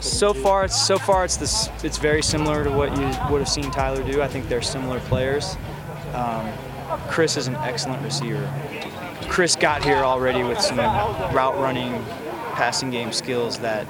[0.00, 1.68] So far, it's so far it's this.
[1.82, 4.22] It's very similar to what you would have seen Tyler do.
[4.22, 5.56] I think they're similar players.
[6.12, 6.52] Um,
[7.08, 8.52] Chris is an excellent receiver.
[9.28, 11.92] Chris got here already with some route running,
[12.52, 13.86] passing game skills that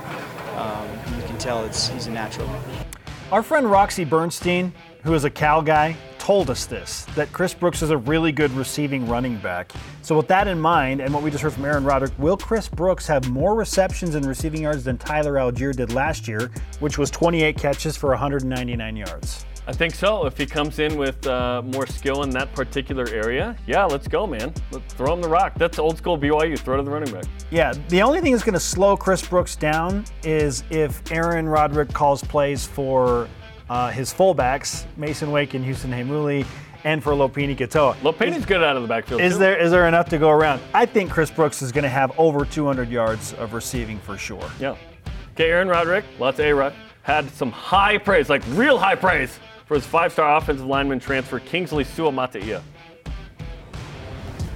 [0.57, 2.49] um, you can tell it's he's a natural.
[3.33, 7.83] Our friend Roxy Bernstein, who is a Cal guy, told us this that Chris Brooks
[7.83, 9.73] is a really good receiving running back.
[10.01, 12.67] So, with that in mind, and what we just heard from Aaron Roderick, will Chris
[12.67, 17.11] Brooks have more receptions and receiving yards than Tyler Allgeier did last year, which was
[17.11, 19.45] 28 catches for 199 yards?
[19.67, 20.25] I think so.
[20.25, 24.27] If he comes in with uh, more skill in that particular area, yeah, let's go,
[24.27, 24.55] man.
[24.71, 25.55] Let's throw him the rock.
[25.57, 26.59] That's old school BYU.
[26.59, 27.25] Throw to the running back.
[27.51, 31.93] Yeah, the only thing that's going to slow Chris Brooks down is if Aaron Roderick
[31.93, 33.29] calls plays for
[33.69, 36.47] uh, his fullbacks, Mason Wake and Houston Heimuli,
[36.85, 37.95] and for Lopini Katoa.
[37.97, 39.21] Lopini's good out of the backfield.
[39.21, 39.39] Is too.
[39.39, 40.61] there is there enough to go around?
[40.75, 44.49] I think Chris Brooks is going to have over 200 yards of receiving for sure.
[44.61, 44.77] Yeah.
[45.33, 49.75] Okay, Aaron Roderick, lots of A-Rod, had some high praise, like real high praise, for
[49.75, 52.63] his five-star offensive lineman transfer, Kingsley Suamataia.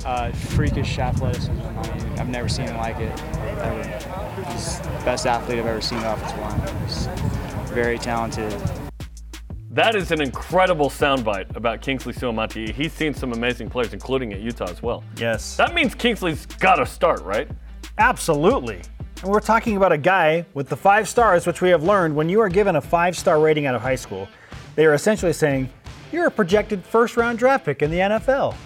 [0.05, 1.51] Uh, freakish athleticism.
[1.51, 3.21] I mean, I've never seen him like it.
[3.59, 4.51] Ever.
[4.51, 6.87] He's the best athlete I've ever seen off offensive line.
[6.87, 7.07] He's
[7.73, 8.55] very talented.
[9.79, 12.71] That is an incredible soundbite about Kingsley Suamataia.
[12.73, 15.05] He's seen some amazing players, including at Utah as well.
[15.17, 15.57] Yes.
[15.57, 17.49] That means Kingsley's got to start, right?
[17.97, 18.83] Absolutely.
[19.23, 22.29] And we're talking about a guy with the five stars, which we have learned when
[22.29, 24.27] you are given a five star rating out of high school,
[24.75, 25.69] they are essentially saying
[26.11, 28.57] you're a projected first round draft pick in the NFL.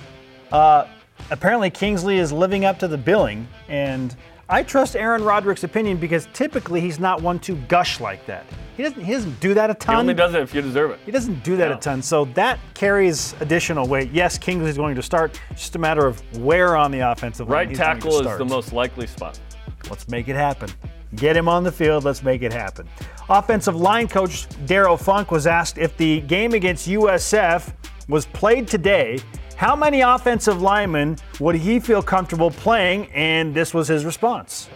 [0.51, 0.87] Uh,
[1.31, 4.17] apparently, Kingsley is living up to the billing, and
[4.53, 8.45] I trust Aaron Roderick's opinion because typically he's not one to gush like that.
[8.77, 9.95] He doesn't, he doesn't do that a ton.
[9.95, 11.01] He only does it if you deserve it.
[11.07, 11.77] He doesn't do that No.
[11.79, 14.11] a ton, so that carries additional weight.
[14.13, 15.41] Yes, Kingsley's going to start.
[15.53, 18.37] Just a matter of where on the offensive line Right he's going to tackle is
[18.39, 19.41] the most likely spot.
[19.89, 20.69] Let's make it happen.
[21.15, 22.05] Get him on the field.
[22.05, 22.87] Let's make it happen.
[23.31, 27.73] Offensive line coach Darrell Funk was asked if the game against USF
[28.07, 29.19] was played today,
[29.55, 33.07] how many offensive linemen would he feel comfortable playing?
[33.13, 34.69] And this was his response.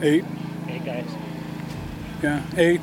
[0.00, 0.24] Eight.
[0.68, 1.08] Eight guys.
[2.22, 2.80] Yeah, eight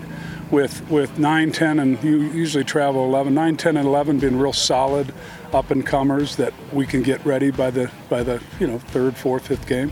[0.52, 3.34] with with nine, ten, and you usually travel 11.
[3.34, 5.14] Nine, 10, and 11 being real solid
[5.54, 9.16] up and comers that we can get ready by the by the you know third,
[9.16, 9.92] fourth, fifth game.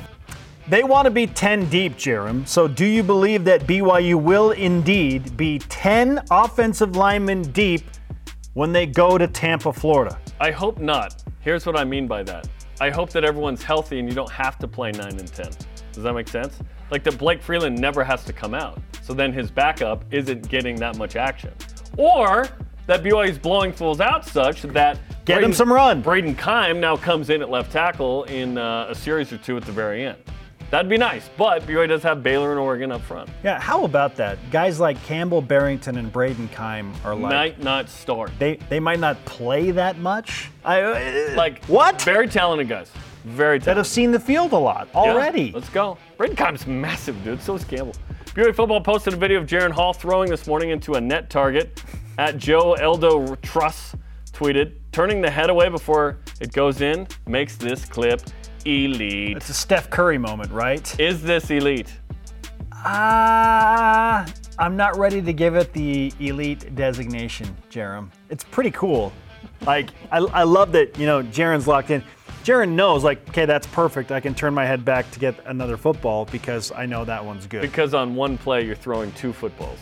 [0.67, 2.47] They want to be 10 deep, Jarom.
[2.47, 7.81] So do you believe that BYU will indeed be 10 offensive linemen deep
[8.53, 10.20] when they go to Tampa, Florida?
[10.41, 11.23] I hope not.
[11.41, 12.49] Here's what I mean by that.
[12.79, 15.51] I hope that everyone's healthy and you don't have to play 9 and 10.
[15.93, 16.57] Does that make sense?
[16.89, 18.81] Like that Blake Freeland never has to come out.
[19.03, 21.53] So then his backup isn't getting that much action.
[21.95, 22.49] Or
[22.87, 26.01] that BYU's blowing fools out such that Get him some run.
[26.01, 29.63] Brayden Keim now comes in at left tackle in uh, a series or two at
[29.63, 30.17] the very end.
[30.71, 33.29] That'd be nice, but BYU does have Baylor and Oregon up front.
[33.43, 34.37] Yeah, how about that?
[34.51, 38.31] Guys like Campbell Barrington and Brayden Keim are like Might not start.
[38.39, 40.49] they they might not play that much.
[40.63, 42.01] I uh, Like what?
[42.01, 42.89] Very talented guys.
[43.25, 45.51] Very that have seen the field a lot Yeah, already.
[45.51, 45.97] let's go.
[46.17, 47.41] Brayden Keim's massive, dude.
[47.41, 47.93] So is Campbell.
[48.27, 51.83] BYU football posted a video of Jaren Hall throwing this morning into a net target.
[52.17, 53.93] At Joe Eldo Truss
[54.31, 58.21] tweeted, turning the head away before it goes in makes this clip
[58.65, 59.37] elite.
[59.37, 60.99] It's a Steph Curry moment, right?
[60.99, 61.93] Is this elite?
[62.73, 64.25] Ah,
[64.57, 68.09] I'm not ready to give it the elite designation, Jarom.
[68.29, 69.13] It's pretty cool.
[69.65, 72.03] Like, I, I love that, you know, Jaren's locked in.
[72.43, 74.11] Jaren knows, like, okay, that's perfect.
[74.11, 77.45] I can turn my head back to get another football because I know that one's
[77.45, 77.61] good.
[77.61, 79.79] Because on one play you're throwing two footballs.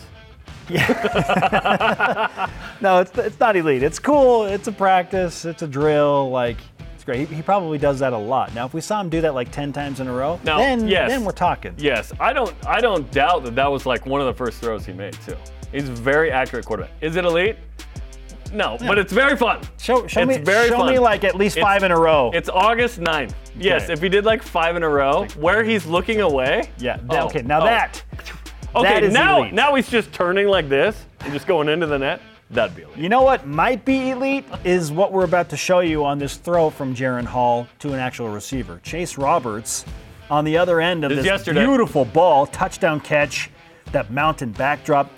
[0.68, 2.50] Yeah.
[2.82, 3.82] No, it's, it's not elite.
[3.82, 4.46] It's cool.
[4.46, 5.44] It's a practice.
[5.44, 6.30] It's a drill.
[6.30, 6.56] Like,
[7.10, 7.28] great.
[7.28, 8.54] He, he probably does that a lot.
[8.54, 10.86] Now, if we saw him do that like 10 times in a row, Now, then,
[10.86, 11.10] yes.
[11.10, 11.74] then we're talking.
[11.78, 14.86] Yes, I don't I don't doubt that that was like one of the first throws
[14.86, 15.36] he made too.
[15.72, 16.92] He's a very accurate quarterback.
[17.00, 17.56] Is it elite?
[18.52, 19.60] No, but it's very fun.
[19.78, 20.92] Show, show, It's me, very show fun.
[20.92, 22.32] me like at least It's- five in a row.
[22.34, 23.32] It's August 9th.
[23.56, 23.92] Yes, Okay.
[23.92, 26.68] if he did like five in a row, where he's looking away.
[26.78, 26.96] yeah.
[27.08, 27.64] Oh, that- Oh, okay, now oh.
[27.66, 28.02] that.
[28.74, 29.54] Okay, that now elite.
[29.54, 32.20] now he's just turning like this and just going into the net.
[32.50, 32.98] That'd be elite.
[32.98, 36.36] You know what might be elite is what we're about to show you on this
[36.36, 38.80] throw from Jaren Hall to an actual receiver.
[38.82, 39.84] Chase Roberts
[40.30, 43.50] on the other end of This this, beautiful ball, touchdown catch,
[43.92, 45.10] that mountain backdrop.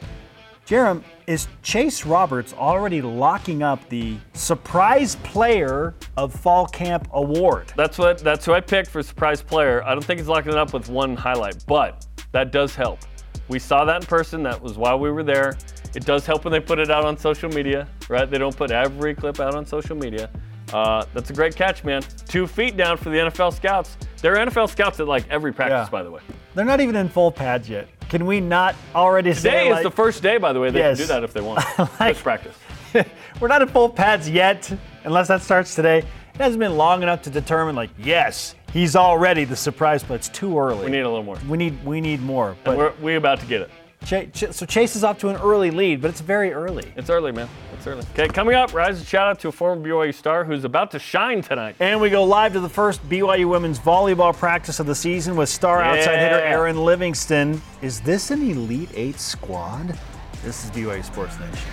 [0.67, 7.73] Jarom, is Chase Roberts already locking up the surprise player of fall camp award?
[7.77, 9.83] That's what that's who I picked for surprise player.
[9.85, 13.01] I don't think he's locking it up with one highlight, but that does help.
[13.49, 14.43] We saw that in person.
[14.43, 15.57] That was why we were there.
[15.95, 18.29] It does help when they put it out on social media, right?
[18.31, 20.31] They don't put every clip out on social media.
[20.73, 22.03] Uh, that's a great catch, man.
[22.29, 23.97] Two feet down for the NFL scouts.
[24.23, 25.91] They're NFL scouts at like every practice, Yeah.
[25.91, 26.23] by the way.
[26.55, 27.89] They're not even in full pads yet.
[28.09, 30.71] Can we not already Today say is like, the first day, by the way.
[30.71, 30.99] They Yes.
[30.99, 31.63] can do that if they want.
[31.79, 32.57] Like- Just practice.
[33.41, 34.71] we're not in full pads yet,
[35.05, 35.99] unless that starts today.
[35.99, 40.29] It hasn't been long enough to determine, like, yes, he's already the surprise, but it's
[40.31, 40.87] too early.
[40.87, 41.37] We need a little more.
[41.49, 42.57] we need we need more.
[42.65, 43.71] But We're, we about to get it.
[44.05, 46.93] Cha- Ch- so Chase is off to an early lead, but it's very early.
[46.97, 47.49] It's early, man.
[47.75, 48.05] It's early.
[48.13, 50.99] Okay, coming up, rise and shout out to a former BYU star who's about to
[50.99, 51.77] shine tonight.
[51.81, 55.49] And we go live to the first BYU women's volleyball practice of the season with
[55.49, 56.51] star outside hitter Yeah.
[56.51, 57.63] Erin Livingston.
[57.81, 59.99] Is this an Elite Eight squad?
[60.45, 61.69] This is BYU Sports Nation.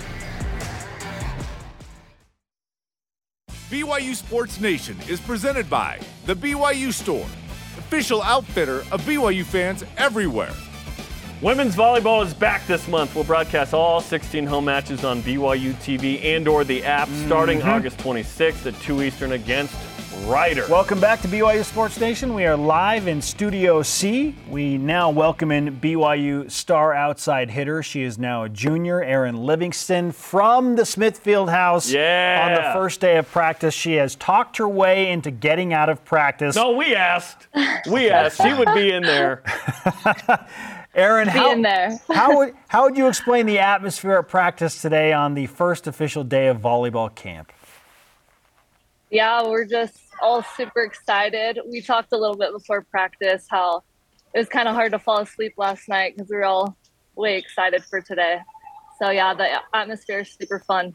[3.69, 7.25] BYU Sports Nation is presented by The BYU Store,
[7.77, 10.53] official outfitter of BYU fans everywhere.
[11.41, 13.15] Women's volleyball is back this month.
[13.15, 17.69] We'll broadcast all 16 home matches on BYU TV and or the app starting mm-hmm.
[17.69, 19.73] August 26th at 2 Eastern against
[20.25, 20.65] Rider.
[20.69, 22.33] Welcome back to BYU Sports Nation.
[22.33, 24.35] We are live in Studio C.
[24.49, 27.81] We now welcome in BYU star outside hitter.
[27.83, 31.89] She is now a junior, Erin Livingston from the Smith Fieldhouse.
[31.89, 32.49] Yeah.
[32.49, 36.03] On the first day of practice, she has talked her way into getting out of
[36.03, 36.57] practice.
[36.57, 37.47] no, we asked.
[37.89, 38.41] We asked.
[38.41, 39.41] She would be in there.
[40.99, 41.99] Erin, how, in there.
[42.11, 46.23] how would how would you explain the atmosphere at practice today on the first official
[46.23, 47.51] day of volleyball camp?
[49.09, 51.59] Yeah, we're just all super excited.
[51.65, 53.83] We talked a little bit before practice how
[54.33, 56.77] it was kind of hard to fall asleep last night because we were all
[57.15, 58.39] way excited for today.
[59.01, 60.93] So yeah, the atmosphere is super fun.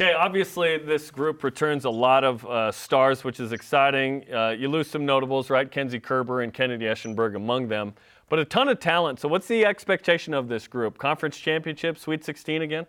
[0.00, 4.24] Okay, obviously this group returns a lot of uh, stars, which is exciting.
[4.32, 5.70] Uh, you lose some notables, right?
[5.70, 7.92] Kenzie Koerber and Kennedy Eschenberg among them,
[8.30, 9.20] but a ton of talent.
[9.20, 10.96] So what's the expectation of this group?
[10.96, 12.86] Conference championship, Sweet 16 again?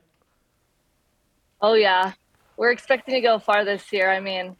[1.61, 2.13] Oh yeah,
[2.55, 4.09] we're expecting to go far this year.
[4.09, 4.55] I mean,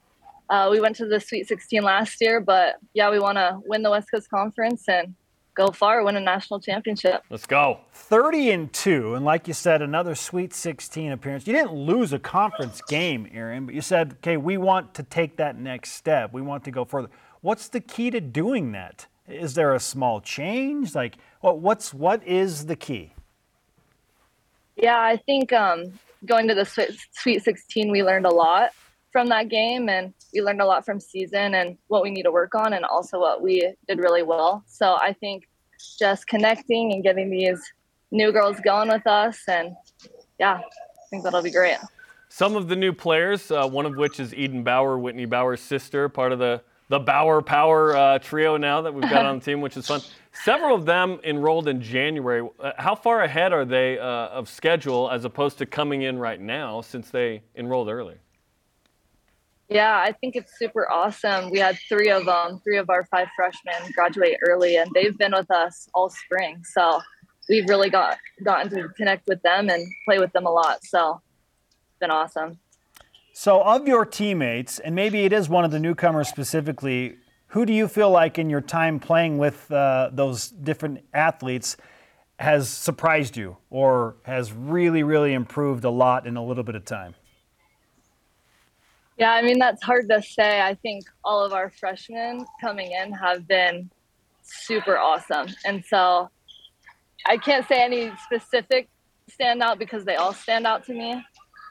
[0.50, 3.84] uh, we went to the Sweet 16 last year, but yeah, we want to win
[3.84, 5.16] the West Coast Conference and
[5.54, 7.24] go far, win a national championship.
[7.30, 7.82] Let's go.
[7.94, 11.46] 30 and 2, and like you said, another Sweet 16 appearance.
[11.46, 15.38] You didn't lose a conference game, Erin, but you said, okay, we want to take
[15.38, 16.34] that next step.
[16.34, 17.10] We want to go further.
[17.42, 19.08] What's the key to doing that?
[19.32, 20.94] Is there a small change?
[20.94, 23.14] Like, what, what's what is the key?
[24.76, 28.72] Yeah, I think um, going to the Sweet Sweet 16, we learned a lot
[29.12, 32.32] from that game, and we learned a lot from season and what we need to
[32.32, 34.64] work on, and also what we did really well.
[34.68, 35.48] So I think
[36.00, 37.62] just connecting and getting these
[38.12, 39.76] new girls going with us, and
[40.40, 41.78] yeah, I think that'll be great.
[42.30, 46.08] some of the new players, uh, one of which is Eden Bauer, Whitney Bauer's sister,
[46.08, 46.62] part of the
[46.92, 50.02] the Bauer Power uh, trio now that we've got on the team, which is fun.
[50.34, 52.46] Several of them enrolled in January.
[52.60, 56.40] Uh, how far ahead are they uh, of schedule as opposed to coming in right
[56.40, 58.16] now since they enrolled early?
[59.70, 61.50] Yeah, I think it's super awesome.
[61.50, 65.32] We had three of them, three of our five freshmen graduate early, and they've been
[65.32, 66.62] with us all spring.
[66.74, 67.00] So
[67.48, 70.84] we've really got gotten to connect with them and play with them a lot.
[70.84, 71.22] So
[71.88, 72.60] it's been awesome.
[73.34, 77.18] So, of your teammates, and maybe it is one of the newcomers specifically,
[77.48, 81.78] who do you feel like in your time playing with uh, those different athletes
[82.40, 86.84] has surprised you or has really, really improved a lot in a little bit of
[86.84, 87.14] time?
[89.18, 90.62] Yeah, I mean, that's hard to say.
[90.62, 93.90] I think all of our freshmen coming in have been
[94.42, 95.48] super awesome.
[95.66, 96.30] And so
[97.28, 98.90] I can't say any specific
[99.30, 101.24] standout because they all stand out to me.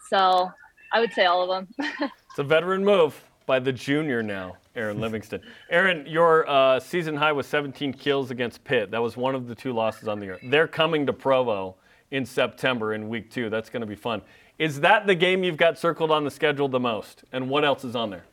[0.08, 0.50] So
[0.92, 1.88] I would say all of them.
[2.30, 5.40] it's a veteran move by the junior now, Erin Livingston.
[5.70, 8.90] Erin, your uh, season high was 17 kills against Pitt.
[8.90, 10.38] That was one of the two losses on the year.
[10.42, 11.76] They're coming to Provo
[12.10, 13.50] in September in week two.
[13.50, 14.22] That's going to be fun.
[14.58, 17.24] Is that the game you've got circled on the schedule the most?
[17.32, 18.24] And what else is on there?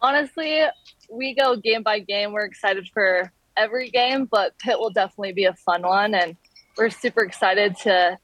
[0.00, 0.64] Honestly,
[1.08, 2.32] we go game by game.
[2.32, 6.14] We're excited for every game, but Pitt will definitely be a fun one.
[6.14, 6.36] And
[6.76, 8.18] we're super excited to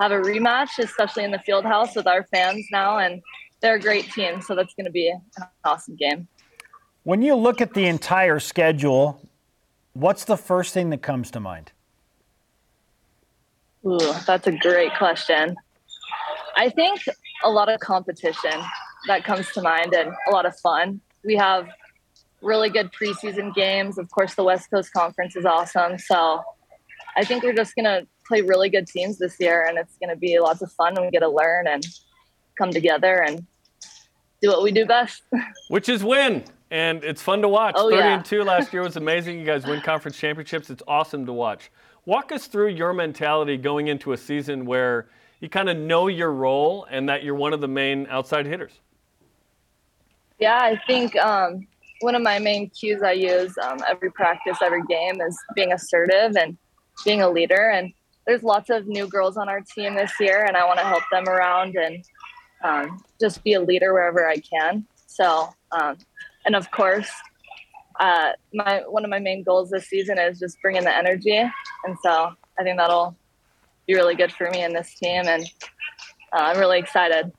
[0.00, 2.98] have a rematch, especially in the field house with our fans now.
[2.98, 3.22] And
[3.60, 6.28] they're a great team, so that's going to be an awesome game.
[7.04, 9.20] When you look at the entire schedule,
[9.92, 11.72] what's the first thing that comes to mind?
[13.86, 15.56] Ooh, that's a great question.
[16.56, 17.00] I think
[17.42, 18.52] a lot of competition
[19.06, 21.00] that comes to mind and a lot of fun.
[21.24, 21.68] We have
[22.40, 23.98] really good preseason games.
[23.98, 25.98] Of course, the West Coast Conference is awesome.
[25.98, 26.42] So
[27.16, 30.10] I think we're just going to play really good teams this year, and it's going
[30.10, 30.96] to be lots of fun.
[30.96, 31.84] And we get to learn and
[32.56, 33.46] come together and
[34.42, 35.22] do what we do best.
[35.68, 36.44] Which is win.
[36.70, 37.74] And it's fun to watch.
[37.76, 38.14] Oh, 30 yeah.
[38.16, 39.38] and 2 last year was amazing.
[39.38, 40.70] You guys win conference championships.
[40.70, 41.70] It's awesome to watch.
[42.06, 45.08] Walk us through your mentality going into a season where
[45.40, 48.80] you kind of know your role and that you're one of the main outside hitters.
[50.38, 51.66] Yeah, I think um,
[52.00, 56.36] one of my main cues I use um, every practice, every game is being assertive
[56.36, 56.56] and
[57.04, 57.70] being a leader.
[57.70, 57.92] And
[58.26, 61.02] there's lots of new girls on our team this year, and I want to help
[61.10, 62.04] them around and
[62.62, 64.86] um, just be a leader wherever I can.
[65.06, 65.98] So, um,
[66.46, 67.10] and of course,
[68.00, 71.96] uh, my one of my main goals this season is just bringing the energy, and
[72.02, 73.14] so I think that'll
[73.86, 75.44] be really good for me and this team, and
[76.32, 77.32] uh, I'm really excited.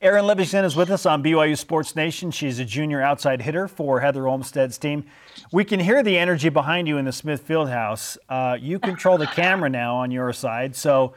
[0.00, 2.30] Erin Livingston is with us on BYU Sports Nation.
[2.30, 5.06] She's a junior outside hitter for Heather Olmstead's team.
[5.52, 8.16] We can hear the energy behind you in the Smith Fieldhouse.
[8.28, 11.14] Uh, you control the camera now on your side, so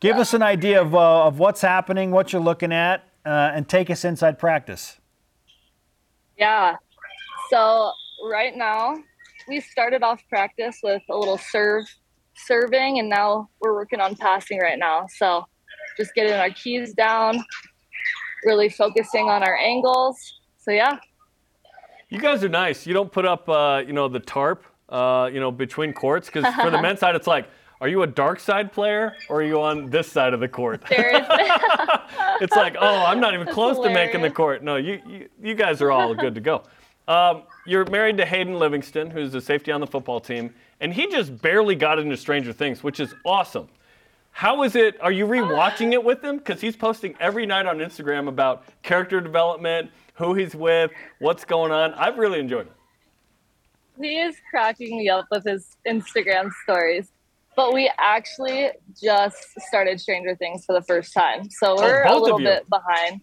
[0.00, 3.68] give us an idea of, uh, of what's happening, what you're looking at, uh, and
[3.68, 4.98] take us inside practice.
[6.36, 6.76] Yeah.
[7.50, 7.92] So
[8.24, 8.96] right now,
[9.48, 11.84] we started off practice with a little serve,
[12.34, 15.06] serving, and now we're working on passing right now.
[15.16, 15.44] So
[15.96, 17.44] just getting our keys down,
[18.44, 20.40] really focusing on our angles.
[20.58, 20.98] So yeah.
[22.12, 22.86] You guys are nice.
[22.86, 26.54] You don't put up, uh, you know, the tarp, uh, you know, between courts because
[26.56, 27.48] for the men's side, it's like,
[27.80, 30.82] are you a dark side player or are you on this side of the court?
[30.90, 34.62] it's like, oh, I'm not even close to making the court.
[34.62, 36.64] No, you, you, you guys are all good to go.
[37.08, 41.06] Um, you're married to Hayden Livingston, who's a safety on the football team, and he
[41.06, 43.68] just barely got into Stranger Things, which is awesome.
[44.32, 45.00] How is it?
[45.00, 46.38] Are you rewatching it with him?
[46.38, 49.90] Because he's posting every night on Instagram about character development,
[50.22, 51.92] who he's with, what's going on.
[51.94, 52.72] I've really enjoyed it.
[54.00, 57.10] He is cracking me up with his Instagram stories.
[57.54, 58.70] But we actually
[59.02, 59.36] just
[59.68, 61.50] started Stranger Things for the first time.
[61.50, 63.20] So oh, we're a little bit behind.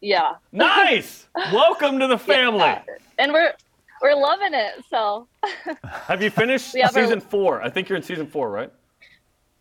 [0.00, 0.34] Yeah.
[0.52, 1.26] Nice.
[1.52, 2.60] Welcome to the family.
[2.60, 2.82] Yeah.
[3.18, 3.52] And we're
[4.00, 4.84] we're loving it.
[4.88, 5.26] So
[5.84, 7.60] Have you finished have our- season four?
[7.60, 8.72] I think you're in season four, right?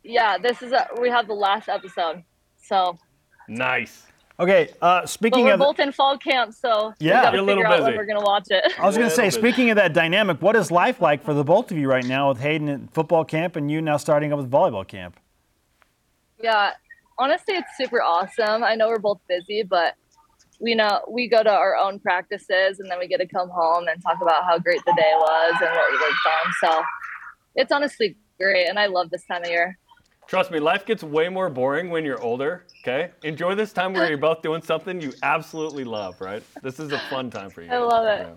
[0.03, 2.23] yeah, this is a, we have the last episode.
[2.61, 2.97] So
[3.47, 4.05] Nice.
[4.41, 5.59] Okay, uh, but speaking we're of.
[5.59, 7.29] both in fall camp, so Yeah.
[7.31, 7.97] we a little figure out when busy.
[7.97, 8.73] we're gonna watch it.
[8.79, 11.23] I was going to say, Yeah, but- speaking of that dynamic, what is life like
[11.23, 13.97] for the both of you right now with Hayden at football camp and you now
[13.97, 15.19] starting up with volleyball camp?
[16.41, 16.71] Yeah,
[17.19, 18.63] honestly, it's super awesome.
[18.63, 19.93] I know we're both busy, but
[20.59, 23.87] we know we go to our own practices and then we get to come home
[23.87, 26.53] and talk about how great the day was and what we worked on.
[26.79, 26.83] So
[27.55, 29.77] it's honestly great, and I love this time of year.
[30.31, 33.11] Trust me, life gets way more boring when you're older, okay?
[33.21, 36.41] Enjoy this time where you're both doing something you absolutely love, right?
[36.63, 37.69] This is a fun time for you.
[37.69, 38.27] I love it.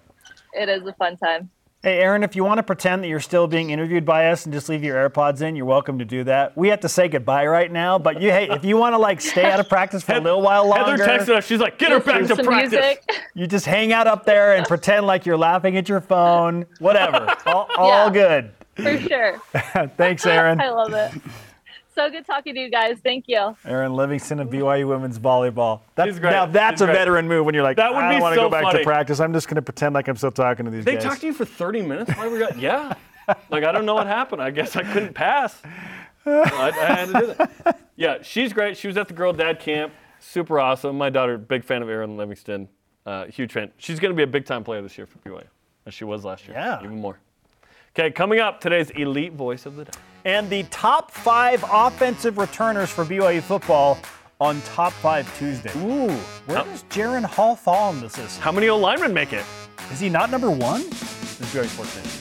[0.55, 1.51] It is a fun time.
[1.85, 4.53] Hey, Erin, if you want to pretend that you're still being interviewed by us and
[4.53, 6.57] just leave your AirPods in, you're welcome to do that.
[6.57, 9.21] We have to say goodbye right now, but you, hey, if you want to like
[9.21, 11.47] stay out of practice for a little while longer, Heather texted us.
[11.47, 12.73] She's like, get her back to Some practice.
[12.73, 13.09] music.
[13.37, 16.67] you just hang out up there and pretend like you're laughing at your phone.
[16.81, 18.13] Whatever, all, all Yeah.
[18.13, 18.51] good.
[18.83, 19.41] For sure.
[19.97, 20.61] Thanks, Erin.
[20.61, 21.13] I love it.
[21.95, 22.99] So good talking to you guys.
[23.05, 23.57] Thank you.
[23.65, 25.81] Erin Livingston of BYU women's volleyball.
[25.95, 26.33] That, She's great.
[26.33, 26.95] Now that's She's a great.
[26.97, 28.79] veteran move when you're like, That would I don't want to so go back funny.
[28.79, 29.21] to practice.
[29.21, 31.05] I'm just going to pretend like I'm still talking to these They guys.
[31.05, 32.11] talked to you for 30 minutes?
[32.17, 32.95] Why we got, yeah.
[33.49, 34.43] Like, I don't know what happened.
[34.43, 35.61] I guess I couldn't pass.
[36.27, 36.41] I,
[36.71, 37.81] I had to do that.
[37.97, 38.77] Yeah, she's great.
[38.77, 39.93] She was at the Girl Dad Camp.
[40.19, 40.99] Super awesome.
[40.99, 42.69] My daughter, big fan of Erin Livingston.
[43.07, 43.71] Uh, huge fan.
[43.77, 45.45] She's going to be a big time player this year for BYU,
[45.87, 46.57] as she was last year.
[46.57, 46.81] Yeah.
[46.83, 47.19] Even more.
[47.97, 49.93] Okay, coming up, today's elite voice of the day.
[50.25, 53.99] And the top five offensive returners for BYU football
[54.41, 55.71] on Top Five Tuesday.
[55.77, 56.11] Ooh,
[56.47, 58.41] where How- does Jaren Hall fall in this list?
[58.41, 59.45] How many old linemen make it?
[59.93, 60.83] Is he not number one?
[60.89, 62.21] This is BYU Sports Nation.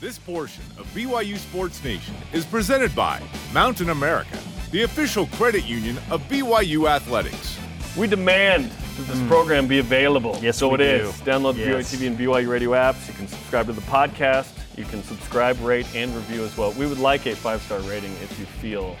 [0.00, 3.20] This portion of BYU Sports Nation is presented by
[3.52, 4.38] Mountain America,
[4.70, 7.58] the official credit union of BYU Athletics.
[7.98, 9.28] We demand that this hmm.
[9.28, 10.38] program be available.
[10.40, 11.20] Yes, so we it is.
[11.20, 11.30] do.
[11.30, 11.94] Download the Yes.
[11.94, 13.06] BYU TV and BYU radio apps.
[13.08, 14.48] You can subscribe to the podcast.
[14.76, 16.72] You can subscribe, rate, and review as well.
[16.72, 18.96] We would like a five star rating if you feel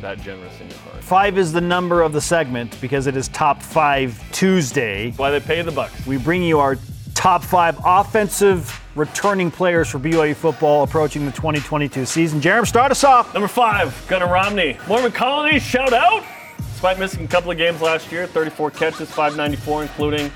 [0.00, 1.02] that generous in your heart.
[1.02, 5.12] Five is the number of the segment because it is Top Five Tuesday.
[5.12, 6.06] Why they pay the bucks.
[6.06, 6.76] We bring you our
[7.14, 12.40] top five offensive returning players for BYU football approaching the 2022 season.
[12.40, 13.32] Jarom, start us off.
[13.32, 14.76] Number five, Gunnar Romney.
[14.86, 16.24] Mormon Colony, shout out.
[16.72, 20.30] Despite missing a couple of games last year, 34 catches, 594, including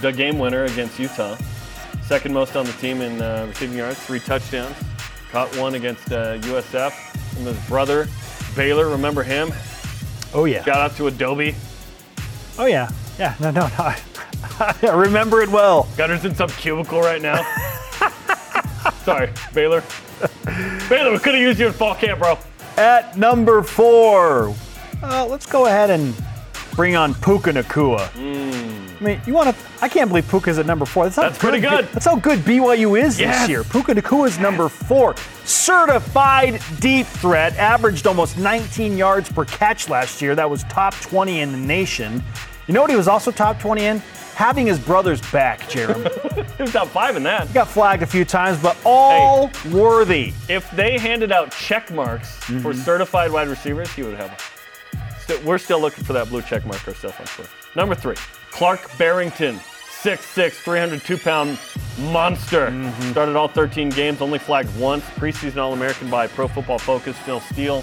[0.00, 1.36] the game winner against Utah.
[2.06, 4.76] Second most on the team in uh, receiving yards, three touchdowns.
[5.30, 7.36] Caught one against uh, USF.
[7.38, 8.06] And his brother,
[8.54, 9.52] Baylor, remember him?
[10.34, 10.62] Oh yeah.
[10.64, 11.54] Shout out to Adobe.
[12.58, 12.90] Oh yeah.
[13.18, 13.34] Yeah.
[13.40, 13.74] No, no, no.
[14.60, 15.88] I, remember it well.
[15.96, 17.42] Gunnar's in some cubicle right now.
[19.04, 19.82] Sorry, Baylor.
[20.88, 22.38] Baylor, we could have used you in fall camp, bro.
[22.76, 24.54] At number four,
[25.02, 26.14] uh, let's go ahead and
[26.74, 28.10] bring on Puka Nacua.
[29.00, 29.62] I mean, you want to?
[29.82, 31.04] I can't believe Puka's at number four.
[31.04, 31.86] That's, That's pretty good.
[31.92, 33.40] That's how good BYU is Yes.
[33.40, 33.64] this year.
[33.64, 35.14] Puka Nacua is number four.
[35.44, 40.34] Certified deep threat, averaged almost 19 yards per catch last year.
[40.34, 42.22] That was top 20 in the nation.
[42.66, 43.98] You know what he was also top 20 in?
[44.36, 46.08] Having his brother's back, Jeremy.
[46.56, 47.48] He was top five in that.
[47.48, 50.32] He Got flagged a few times, but all worthy.
[50.48, 52.72] If they handed out check marks for Mm-hmm.
[52.82, 55.44] certified wide receivers, he would have one.
[55.44, 57.50] We're still looking for that blue check mark ourselves on Twitter.
[57.74, 58.16] Number three,
[58.54, 61.58] Clark Barrington, 6'6", 302 pound
[62.12, 62.68] monster.
[62.68, 63.10] Mm-hmm.
[63.10, 65.02] Started all 13 games, only flagged once.
[65.16, 67.82] Preseason All American by Pro Football Focus, Phil Steele.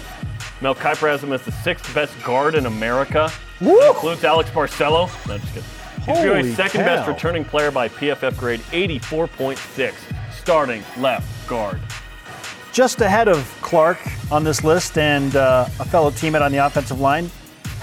[0.62, 3.30] Mel Kiper has him as the sixth best guard in America.
[3.60, 5.10] Includes Alex Barcelo.
[5.28, 5.68] No, just kidding.
[6.06, 9.92] He's Holy second best returning player by PFF grade, 84.6.
[10.32, 11.80] Starting left guard.
[12.72, 13.98] just ahead of Clark
[14.32, 17.30] on this list and uh, a fellow teammate on the offensive line.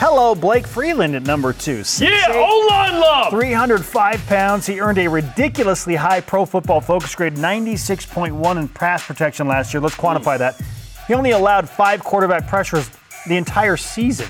[0.01, 1.83] Hello, Blake Freeland at number two.
[1.97, 3.31] Yeah, O line love.
[3.31, 4.65] 305 pounds.
[4.65, 9.81] He earned a ridiculously high pro football focus grade, 96.1 in pass protection last year.
[9.81, 10.57] Let's quantify that.
[11.05, 12.89] He only allowed five quarterback pressures
[13.27, 14.29] the entire season.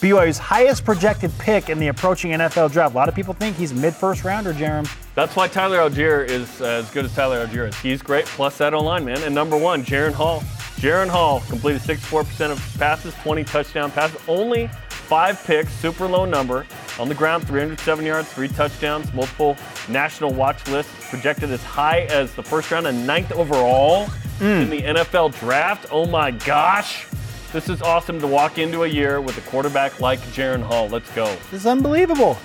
[0.00, 2.94] BYU's highest projected pick in the approaching NFL draft.
[2.94, 4.90] A lot of people think he's mid first rounder, Jarom.
[5.14, 7.76] That's why Tyler Allgeier is uh, as good as Tyler Allgeier is.
[7.80, 9.22] He's great, plus that O line, man.
[9.22, 10.40] And number one, Jaren Hall.
[10.76, 16.64] Jaren Hall completed 64% of passes, 20 touchdown passes, only five picks, super low number.
[16.98, 19.54] On the ground, 307 yards, three touchdowns, multiple
[19.90, 24.06] national watch lists, projected as high as the first round and ninth overall
[24.40, 25.86] in the NFL draft.
[25.90, 27.06] Oh my gosh.
[27.52, 30.88] This is awesome to walk into a year with a quarterback like Jaren Hall.
[30.88, 31.26] Let's go.
[31.50, 32.38] This is unbelievable.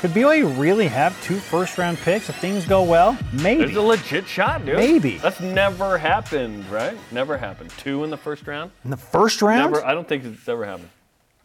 [0.00, 3.16] Could BYU really have two first round picks if things go well?
[3.32, 3.66] Maybe.
[3.66, 4.78] There's a legit shot, dude.
[4.78, 5.18] Maybe.
[5.18, 6.98] That's never happened, right?
[7.12, 7.70] Never happened.
[7.78, 8.72] Two in the first round?
[8.82, 9.74] In the first round?
[9.74, 9.86] Never.
[9.86, 10.88] I don't think it's ever happened.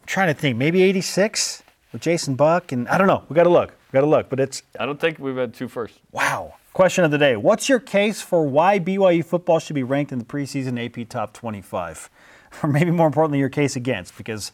[0.00, 0.56] I'm trying to think.
[0.56, 2.72] Maybe 86 with Jason Buck.
[2.72, 3.22] And I don't know.
[3.28, 3.70] We got to look.
[3.92, 4.28] We got to look.
[4.28, 6.00] But it's I don't think we've had two first.
[6.10, 6.54] wow.
[6.72, 10.18] Question of the day What's your case for why BYU football should be ranked in
[10.18, 12.10] the preseason AP top 25?
[12.62, 14.52] Or maybe more importantly, your case against, because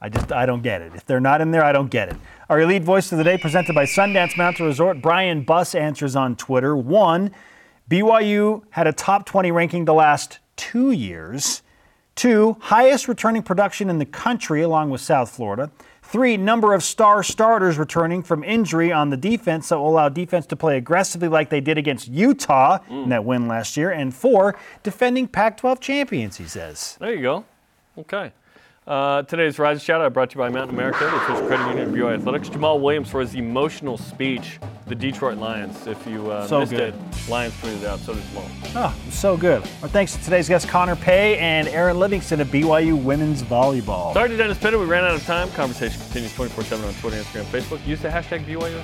[0.00, 0.92] I just I don't get it.
[0.94, 2.16] If they're not in there, I don't get it.
[2.48, 5.02] Our elite voice of the day presented by Sundance Mountain Resort.
[5.02, 6.76] Brian Buss answers on Twitter.
[6.76, 7.32] One,
[7.90, 11.62] BYU had a top 20 ranking the last two years.
[12.14, 15.70] Two, highest returning production in the country along with South Florida.
[16.10, 20.44] Three, number of star starters returning from injury on the defense that will allow defense
[20.46, 23.08] to play aggressively like they did against Utah in mm.
[23.10, 23.92] that win last year.
[23.92, 26.96] And four, defending Pac 12 champions, he says.
[26.98, 27.44] There you go.
[27.96, 28.32] Okay.
[28.86, 31.88] Uh, today's Rise Shout Out brought to you by Mountain America, the official credit union
[31.88, 32.48] of BYU Athletics.
[32.48, 35.86] Jamaal Williams for his emotional speech, the Detroit Lions.
[35.86, 36.94] If you uh, So missed good.
[36.94, 38.48] it, Lions tweeted it out, so did Jamaal.
[38.76, 39.62] Oh, so good.
[39.82, 44.14] Our thanks to today's guests, Connor Pay and Erin Livingston of BYU Women's Volleyball.
[44.14, 45.50] Sorry to Dennis Pitta, we ran out of time.
[45.52, 47.86] Conversation continues 24 7 on Twitter, Instagram, Facebook.
[47.86, 48.80] Use the hashtag BYU.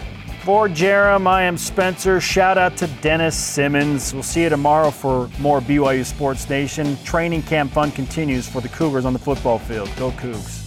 [0.47, 2.21] For Jarom, I am Spencer.
[2.21, 4.15] Shout out to Dennis Simmons.
[4.15, 6.97] We'll see you tomorrow for more BYU Sports Nation.
[7.03, 9.91] Training camp fun continues for the Cougars on the football field.
[9.97, 10.66] Go Cougs.